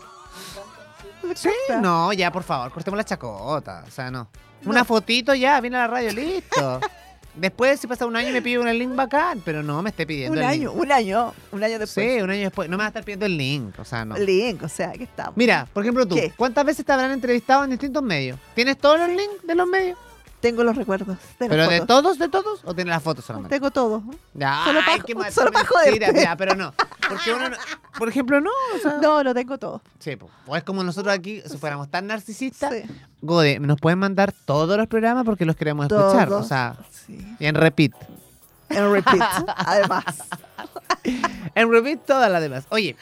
Sí, 1.35 1.49
no, 1.81 2.11
ya, 2.13 2.31
por 2.31 2.43
favor, 2.43 2.71
cortemos 2.71 2.97
la 2.97 3.03
chacota. 3.03 3.83
O 3.87 3.91
sea, 3.91 4.11
no. 4.11 4.27
Una 4.65 4.85
fotito 4.85 5.33
ya, 5.33 5.59
viene 5.61 5.77
a 5.77 5.81
la 5.81 5.87
radio, 5.87 6.11
listo. 6.13 6.79
Después, 7.35 7.79
si 7.79 7.87
pasa 7.87 8.05
un 8.05 8.15
año, 8.15 8.31
me 8.31 8.43
pide 8.43 8.59
un 8.59 8.67
link 8.77 8.93
bacán, 8.93 9.41
pero 9.43 9.63
no 9.63 9.81
me 9.81 9.89
esté 9.89 10.05
pidiendo 10.05 10.33
Un 10.33 10.37
el 10.37 10.43
año, 10.45 10.69
link. 10.69 10.81
un 10.83 10.91
año, 10.91 11.33
un 11.51 11.63
año 11.63 11.79
después. 11.79 12.07
Sí, 12.15 12.21
un 12.21 12.29
año 12.29 12.41
después. 12.43 12.69
No 12.69 12.77
me 12.77 12.81
va 12.83 12.85
a 12.85 12.87
estar 12.89 13.03
pidiendo 13.03 13.25
el 13.25 13.35
link, 13.35 13.79
o 13.79 13.83
sea, 13.85 14.05
no. 14.05 14.15
Link, 14.19 14.61
o 14.61 14.69
sea, 14.69 14.89
aquí 14.89 15.03
estamos. 15.03 15.35
Mira, 15.35 15.67
por 15.73 15.83
ejemplo 15.83 16.05
tú, 16.05 16.13
¿Qué? 16.15 16.31
¿cuántas 16.37 16.63
veces 16.63 16.85
te 16.85 16.91
habrán 16.91 17.09
entrevistado 17.09 17.63
en 17.63 17.71
distintos 17.71 18.03
medios? 18.03 18.37
¿Tienes 18.53 18.77
todos 18.77 18.99
los 18.99 19.09
links 19.09 19.47
de 19.47 19.55
los 19.55 19.67
medios? 19.67 19.97
Tengo 20.43 20.63
los 20.65 20.75
recuerdos. 20.75 21.17
de 21.39 21.47
¿Pero 21.47 21.67
de 21.69 21.81
todos, 21.85 22.19
de 22.19 22.27
todos? 22.27 22.59
¿O 22.65 22.75
tienes 22.75 22.91
las 22.93 23.01
fotos 23.01 23.23
solamente? 23.23 23.55
Tengo 23.55 23.71
todo. 23.71 24.03
Ya, 24.33 24.61
Solo 24.65 24.79
ay, 24.85 24.99
pa- 24.99 25.05
qué 25.05 25.15
mal- 25.15 25.31
solo 25.31 25.51
pa' 25.53 25.59
mentira, 25.63 26.07
joderte. 26.07 26.21
ya, 26.21 26.35
pero 26.35 26.53
no. 26.55 26.73
Porque 27.09 27.33
uno, 27.33 27.47
no- 27.49 27.55
por 27.97 28.09
ejemplo, 28.09 28.41
no. 28.41 28.49
O 28.75 28.79
sea, 28.79 28.97
No, 29.01 29.23
no 29.23 29.33
tengo 29.33 29.57
todo. 29.57 29.81
Sí, 29.99 30.17
po. 30.17 30.29
o 30.45 30.57
es 30.57 30.63
como 30.63 30.83
nosotros 30.83 31.13
aquí, 31.15 31.41
si 31.45 31.57
fuéramos 31.57 31.89
tan 31.89 32.07
narcisistas, 32.07 32.73
Sí. 32.73 32.83
Gode, 33.21 33.59
nos 33.61 33.79
pueden 33.79 33.99
mandar 33.99 34.33
todos 34.45 34.77
los 34.77 34.87
programas 34.87 35.23
porque 35.23 35.45
los 35.45 35.55
queremos 35.55 35.85
escuchar. 35.85 36.27
O 36.27 36.31
Todos. 36.31 36.47
sea, 36.49 36.75
Sí. 36.91 37.17
y 37.39 37.45
en 37.45 37.55
repeat. 37.55 37.93
En 38.69 38.91
repeat, 38.91 39.21
además. 39.57 40.03
En 41.55 41.71
repeat 41.71 42.05
todas 42.05 42.31
las 42.31 42.41
demás. 42.41 42.65
Oye, 42.69 42.95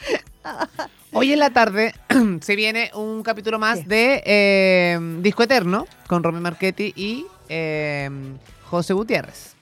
hoy 1.12 1.32
en 1.32 1.38
la 1.38 1.50
tarde 1.50 1.94
se 2.40 2.56
viene 2.56 2.90
un 2.94 3.22
capítulo 3.22 3.58
más 3.58 3.86
de 3.86 4.22
eh, 4.26 4.98
Disco 5.20 5.42
Eterno 5.44 5.86
con 6.06 6.22
Romy 6.22 6.40
Marchetti 6.40 6.92
y 6.96 7.26
eh, 7.48 8.10
José 8.68 8.92
Gutiérrez. 8.92 9.54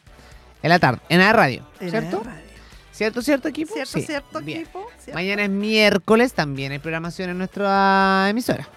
En 0.63 0.69
la 0.71 0.79
tarde, 0.79 1.01
en 1.09 1.21
la 1.21 1.33
radio, 1.33 1.67
En 1.81 1.91
¿cierto? 1.91 2.19
la 2.25 2.31
radio. 2.33 2.51
¿Cierto, 2.93 3.23
cierto, 3.23 3.49
equipo? 3.49 3.73
¿Cierto, 3.73 3.93
Sí. 3.99 4.03
cierto, 4.03 4.41
Bien. 4.41 4.61
equipo? 4.63 4.87
¿Cierto? 4.99 5.15
Mañana 5.15 5.45
es 5.45 5.49
miércoles, 5.51 6.35
también 6.35 6.73
hay 6.73 6.79
programación 6.81 7.31
en 7.31 7.39
nuestra 7.39 8.27
emisora. 8.29 8.69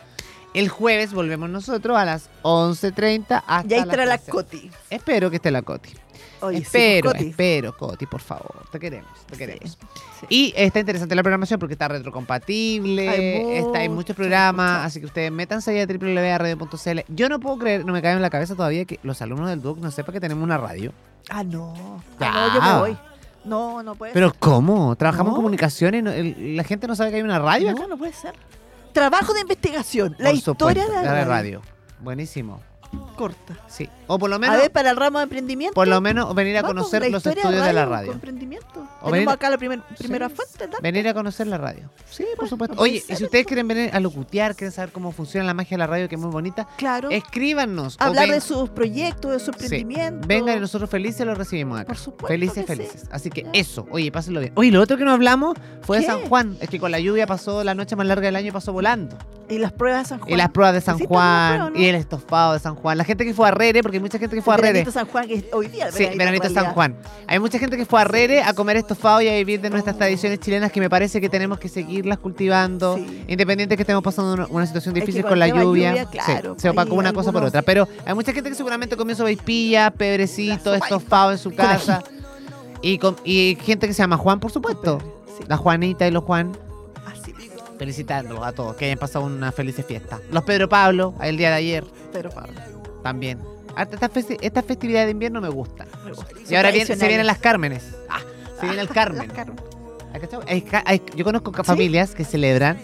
El 0.53 0.69
jueves 0.69 1.13
volvemos 1.13 1.49
nosotros 1.49 1.97
a 1.97 2.05
las 2.05 2.29
11.30 2.43 3.43
hasta 3.45 3.67
Y 3.69 3.73
ahí 3.73 3.79
las 3.79 3.85
estará 3.87 4.05
la 4.05 4.17
13. 4.17 4.31
Coti. 4.31 4.71
Espero 4.89 5.29
que 5.29 5.37
esté 5.37 5.51
la 5.51 5.61
Coti. 5.63 5.89
Oye, 6.43 6.57
sí, 6.57 6.63
espero, 6.63 7.11
Coti. 7.11 7.27
espero, 7.29 7.77
Coti, 7.77 8.05
por 8.05 8.21
favor. 8.21 8.65
Te 8.71 8.79
queremos, 8.79 9.11
te 9.27 9.37
queremos. 9.37 9.77
sí. 10.19 10.25
Y 10.29 10.53
está 10.55 10.79
interesante 10.79 11.15
la 11.15 11.23
programación 11.23 11.59
porque 11.59 11.73
está 11.73 11.87
retrocompatible, 11.87 13.09
Hay 13.09 13.57
está, 13.57 13.79
hay 13.79 13.89
mucho, 13.89 13.95
muchos 13.95 14.15
programas, 14.15 14.71
mucho. 14.77 14.85
así 14.87 14.99
que 14.99 15.05
ustedes 15.05 15.31
métanse 15.31 15.71
ahí 15.71 15.79
a 15.79 15.85
www.radio.cl. 15.87 16.99
Yo 17.09 17.29
no 17.29 17.39
puedo 17.39 17.57
creer, 17.57 17.85
no 17.85 17.93
me 17.93 18.01
cae 18.01 18.13
en 18.13 18.21
la 18.21 18.29
cabeza 18.29 18.55
todavía 18.55 18.85
que 18.85 18.99
los 19.03 19.21
alumnos 19.21 19.49
del 19.49 19.61
DUC 19.61 19.77
no 19.79 19.91
sepan 19.91 20.13
que 20.13 20.19
tenemos 20.19 20.43
una 20.43 20.57
radio. 20.57 20.91
Ah, 21.29 21.43
no. 21.43 21.73
Ah, 22.19 22.49
no, 22.49 22.55
yo 22.55 22.61
me 22.61 22.79
voy. 22.79 22.97
No, 23.45 23.83
no 23.83 23.95
puede 23.95 24.13
Pero 24.13 24.29
ser. 24.29 24.39
¿cómo? 24.39 24.95
Trabajamos 24.95 25.31
en 25.31 25.33
No. 25.33 25.35
comunicaciones, 25.37 25.99
y 25.99 26.03
no- 26.03 26.11
el- 26.11 26.55
la 26.55 26.63
gente 26.63 26.87
no 26.87 26.95
sabe 26.95 27.09
que 27.11 27.17
hay 27.17 27.21
una 27.23 27.39
radio 27.39 27.71
acá. 27.71 27.81
No, 27.81 27.87
no 27.89 27.97
puede 27.97 28.13
ser. 28.13 28.33
Trabajo 28.93 29.33
de 29.33 29.41
investigación. 29.41 30.15
la 30.19 30.31
historia 30.31 30.83
supuesto, 30.83 30.99
de 30.99 31.05
la 31.05 31.13
radio. 31.25 31.29
radio. 31.29 31.61
Buenísimo. 32.01 32.61
Corta. 33.15 33.57
Sí. 33.67 33.89
O 34.07 34.19
por 34.19 34.29
lo 34.29 34.39
menos, 34.39 34.55
a 34.55 34.59
ver, 34.59 34.71
para 34.71 34.89
el 34.91 34.97
ramo 34.97 35.19
de 35.19 35.23
emprendimiento. 35.23 35.73
por 35.73 35.87
lo 35.87 36.01
menos 36.01 36.33
venir 36.35 36.57
a 36.57 36.63
conocer 36.63 37.09
los 37.11 37.25
estudios 37.25 37.63
de 37.65 37.73
la 37.73 37.85
radio. 37.85 38.11
emprendimiento. 38.11 38.63
O 39.01 39.09
Tenemos 39.09 39.11
venir- 39.11 39.29
acá 39.29 39.49
la 39.49 39.57
primer- 39.57 39.81
primera 39.97 40.29
Sí. 40.29 40.35
fuente. 40.35 40.77
Venir 40.81 41.07
a 41.07 41.13
conocer 41.13 41.47
la 41.47 41.57
radio. 41.57 41.89
Sí, 42.09 42.25
por 42.37 42.47
supuesto. 42.47 42.73
no 42.75 42.77
puede 42.79 42.91
Oye, 42.91 42.97
y 42.97 43.01
si 43.15 43.23
ustedes 43.25 43.33
esto. 43.41 43.47
quieren 43.47 43.67
venir 43.67 43.89
a 43.93 43.99
locutear, 43.99 44.55
quieren 44.55 44.71
saber 44.71 44.91
cómo 44.91 45.11
funciona 45.11 45.45
la 45.45 45.53
magia 45.53 45.71
de 45.75 45.79
la 45.79 45.87
radio, 45.87 46.07
que 46.07 46.15
es 46.15 46.21
muy 46.21 46.31
bonita, 46.31 46.67
Claro. 46.77 47.09
escríbanos. 47.09 47.97
Hablar 47.99 48.25
ven- 48.27 48.35
de 48.35 48.41
sus 48.41 48.69
proyectos, 48.69 49.31
de 49.31 49.39
su 49.39 49.51
Sí. 49.51 49.51
emprendimiento. 49.63 50.27
Vengan 50.27 50.57
y 50.57 50.59
nosotros 50.61 50.89
felices 50.89 51.25
los 51.25 51.37
recibimos 51.37 51.79
acá. 51.79 51.87
Por 51.87 51.97
supuesto 51.97 52.27
Felices, 52.27 52.55
sí. 52.59 52.63
felices. 52.65 53.03
Así 53.11 53.29
que 53.29 53.45
eso, 53.53 53.85
oye, 53.91 54.11
pásenlo 54.11 54.39
bien. 54.39 54.53
Oye, 54.55 54.71
lo 54.71 54.81
otro 54.81 54.97
que 54.97 55.03
no 55.05 55.11
hablamos 55.11 55.57
fue 55.81 55.99
de. 55.99 56.05
San 56.05 56.21
Juan. 56.27 56.57
Es 56.61 56.69
que 56.69 56.79
con 56.79 56.91
la 56.91 56.99
lluvia 56.99 57.25
pasó 57.27 57.63
la 57.63 57.73
noche 57.75 57.95
más 57.95 58.05
larga 58.07 58.25
del 58.27 58.35
año, 58.35 58.51
pasó 58.53 58.71
volando. 58.73 59.17
Y 59.49 59.57
las 59.57 59.71
pruebas 59.73 60.03
de 60.03 60.09
San 60.09 60.19
Juan. 60.19 60.31
Y 60.31 60.35
las 60.37 60.49
pruebas 60.49 60.73
de 60.75 60.81
San 60.81 60.95
¿Hiciste 60.95 61.13
alguna 61.13 61.21
Juan, 61.21 61.55
prueba, 61.57 61.69
no? 61.71 61.79
y 61.79 61.85
el 61.85 61.95
estofado 61.95 62.53
de 62.53 62.59
San 62.59 62.75
Juan. 62.75 62.97
La 62.97 63.03
gente 63.03 63.25
que 63.25 63.33
fue 63.33 63.47
a 63.47 63.51
Rere, 63.51 63.83
porque 63.83 63.92
hay 63.97 64.01
mucha 64.01 64.17
gente 64.19 64.35
que 64.35 64.41
fue 64.41 64.53
a 64.53 64.57
Rere. 64.57 64.73
veranito 64.73 64.91
San 64.91 65.07
Juan, 65.07 65.27
que 65.27 65.33
es 65.35 65.43
hoy 65.53 65.67
día. 65.67 65.91
Sí, 65.91 66.07
veranito 66.17 66.49
San. 66.49 66.65
Juan. 66.73 66.95
Hay 67.27 67.39
mucha 67.39 67.59
gente 67.59 67.77
que 67.77 67.85
fue 67.85 68.01
a 68.01 68.03
Rere 68.03 68.41
a 68.43 68.53
comer 68.53 68.77
estofado 68.77 69.21
y 69.21 69.29
a 69.29 69.33
vivir 69.33 69.61
de 69.61 69.69
nuestras 69.69 69.97
tradiciones 69.97 70.39
chilenas 70.39 70.71
que 70.71 70.79
me 70.79 70.89
parece 70.89 71.19
que 71.21 71.29
tenemos 71.29 71.59
que 71.59 71.69
seguirlas 71.69 72.19
cultivando, 72.19 72.97
Sí. 72.97 73.23
independiente 73.27 73.75
que 73.75 73.83
estemos 73.83 74.03
pasando 74.03 74.33
una, 74.33 74.47
una 74.47 74.65
situación 74.65 74.95
Es 74.95 75.01
que 75.01 75.05
difícil 75.07 75.25
con 75.27 75.37
la 75.39 75.47
lluvia. 75.47 75.63
lluvia, 75.91 76.07
Sí, 76.11 76.17
claro, 76.17 76.55
se 76.57 76.69
opacó 76.69 76.95
una 76.95 77.13
cosa 77.13 77.31
por 77.31 77.43
otra. 77.43 77.61
Pero 77.61 77.87
hay 78.05 78.13
mucha 78.13 78.33
gente 78.33 78.49
que 78.49 78.55
seguramente 78.55 78.95
comió 78.97 79.15
sopaipilla, 79.15 79.91
pebrecito, 79.91 80.73
estofado 80.75 81.31
en 81.31 81.37
su 81.37 81.51
casa. 81.53 82.03
Y, 82.81 82.97
con- 82.97 83.15
y 83.23 83.57
gente 83.61 83.87
que 83.87 83.93
se 83.93 84.01
llama 84.03 84.17
Juan, 84.17 84.39
por 84.39 84.51
supuesto. 84.51 84.99
Sí. 85.37 85.45
La 85.47 85.55
Juanita 85.57 86.05
y 86.07 86.11
los 86.11 86.23
Juan. 86.23 86.51
Felicitándolos 87.77 88.45
a 88.45 88.51
todos, 88.51 88.75
que 88.75 88.85
hayan 88.85 88.99
pasado 88.99 89.25
una 89.25 89.51
feliz 89.51 89.75
fiesta. 89.85 90.19
Los 90.31 90.43
Pedro 90.43 90.69
Pablo, 90.69 91.15
el 91.21 91.37
día 91.37 91.49
de 91.49 91.55
ayer, 91.55 91.83
Pero 92.13 92.29
Pablo. 92.29 92.53
también. 93.01 93.39
Esta, 93.77 94.09
festi- 94.09 94.37
esta 94.41 94.61
festividad 94.61 95.05
de 95.05 95.11
invierno 95.11 95.41
me 95.41 95.49
gusta. 95.49 95.85
Y 96.49 96.55
ahora 96.55 96.69
viene, 96.71 96.85
se 96.85 97.07
vienen 97.07 97.27
las 97.27 97.39
Cármenes. 97.39 97.83
Ah, 98.09 98.19
se 98.59 98.65
viene 98.65 98.81
el 98.81 98.89
Carmen. 98.89 99.31
¿Hay? 100.47 100.65
Hay 100.85 101.01
yo 101.15 101.25
conozco 101.25 101.51
familias 101.63 102.13
que 102.13 102.23
celebran 102.23 102.77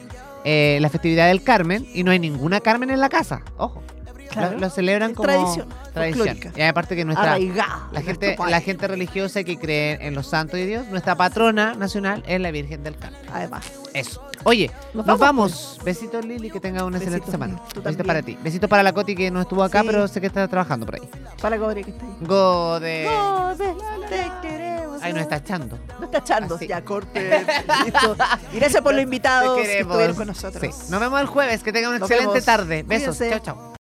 eh, 0.45 0.79
la 0.81 0.89
festividad 0.89 1.27
del 1.27 1.43
Carmen 1.43 1.87
y 1.93 2.03
no 2.03 2.11
hay 2.11 2.17
ninguna 2.19 2.59
Carmen 2.59 2.89
en 2.89 2.99
la 2.99 3.09
casa. 3.09 3.41
Ojo. 3.57 3.83
Claro. 4.31 4.53
Lo, 4.53 4.59
lo 4.59 4.69
celebran 4.69 5.11
Es 5.11 5.17
como 5.17 5.27
tradición, 5.27 5.69
tradición. 5.93 6.37
Y 6.55 6.61
aparte 6.61 6.95
que 6.95 7.03
nuestra 7.03 7.31
la 7.91 7.99
en 7.99 8.05
gente, 8.05 8.35
la 8.47 8.61
gente 8.61 8.87
religiosa 8.87 9.43
que 9.43 9.57
cree 9.57 9.97
en 10.05 10.13
los 10.13 10.27
santos 10.27 10.53
de 10.59 10.67
Dios, 10.67 10.87
nuestra 10.87 11.15
patrona 11.15 11.73
nacional 11.73 12.23
es 12.27 12.39
la 12.39 12.51
Virgen 12.51 12.83
del 12.83 12.95
Carmen. 12.95 13.19
Además. 13.33 13.71
Eso. 13.93 14.23
Oye, 14.45 14.71
nos, 14.93 15.05
Nos 15.05 15.19
vamos. 15.19 15.79
Besitos 15.83 16.23
Lili, 16.25 16.49
que 16.49 16.59
tenga 16.59 16.85
una 16.85 16.97
excelente 16.97 17.29
semana. 17.29 17.61
Besitos 17.83 18.05
para 18.07 18.21
ti. 18.21 18.37
Besitos 18.41 18.69
para 18.69 18.83
la 18.83 18.93
Coti 18.93 19.15
que 19.15 19.29
no 19.31 19.41
estuvo 19.41 19.63
acá, 19.63 19.81
Sí. 19.81 19.87
pero 19.87 20.07
sé 20.07 20.21
que 20.21 20.27
está 20.27 20.47
trabajando 20.47 20.85
por 20.85 20.95
ahí. 20.95 21.09
Para 21.41 21.57
Gabriel 21.57 21.85
que 21.85 21.91
está 21.91 22.05
ahí. 22.05 22.15
Gode. 22.21 23.05
Gode, 23.09 23.75
te 24.09 24.31
queremos. 24.47 25.01
Ay, 25.01 25.13
nos 25.13 25.21
está 25.23 25.37
echando. 25.37 25.79
No 25.99 26.05
está 26.05 26.17
echando. 26.19 26.55
Así. 26.55 26.67
Ya, 26.67 26.83
corte. 26.85 27.45
Listo. 27.85 28.15
Y 28.53 28.57
gracias 28.57 28.81
por 28.83 28.93
los 28.93 29.03
invitados 29.03 29.57
que 29.57 29.79
estuvieron 29.79 30.15
con 30.15 30.27
nosotros. 30.27 30.61
Sí. 30.61 30.91
Nos 30.91 30.99
vemos 30.99 31.19
el 31.21 31.27
jueves. 31.27 31.63
Que 31.63 31.71
tengan 31.73 31.89
una 31.91 31.99
Nos 31.99 32.09
excelente 32.11 32.33
vemos. 32.33 32.45
tarde. 32.45 32.83
Besos. 32.83 33.17
Cuídense. 33.17 33.41
Chao, 33.43 33.55
chao. 33.55 33.69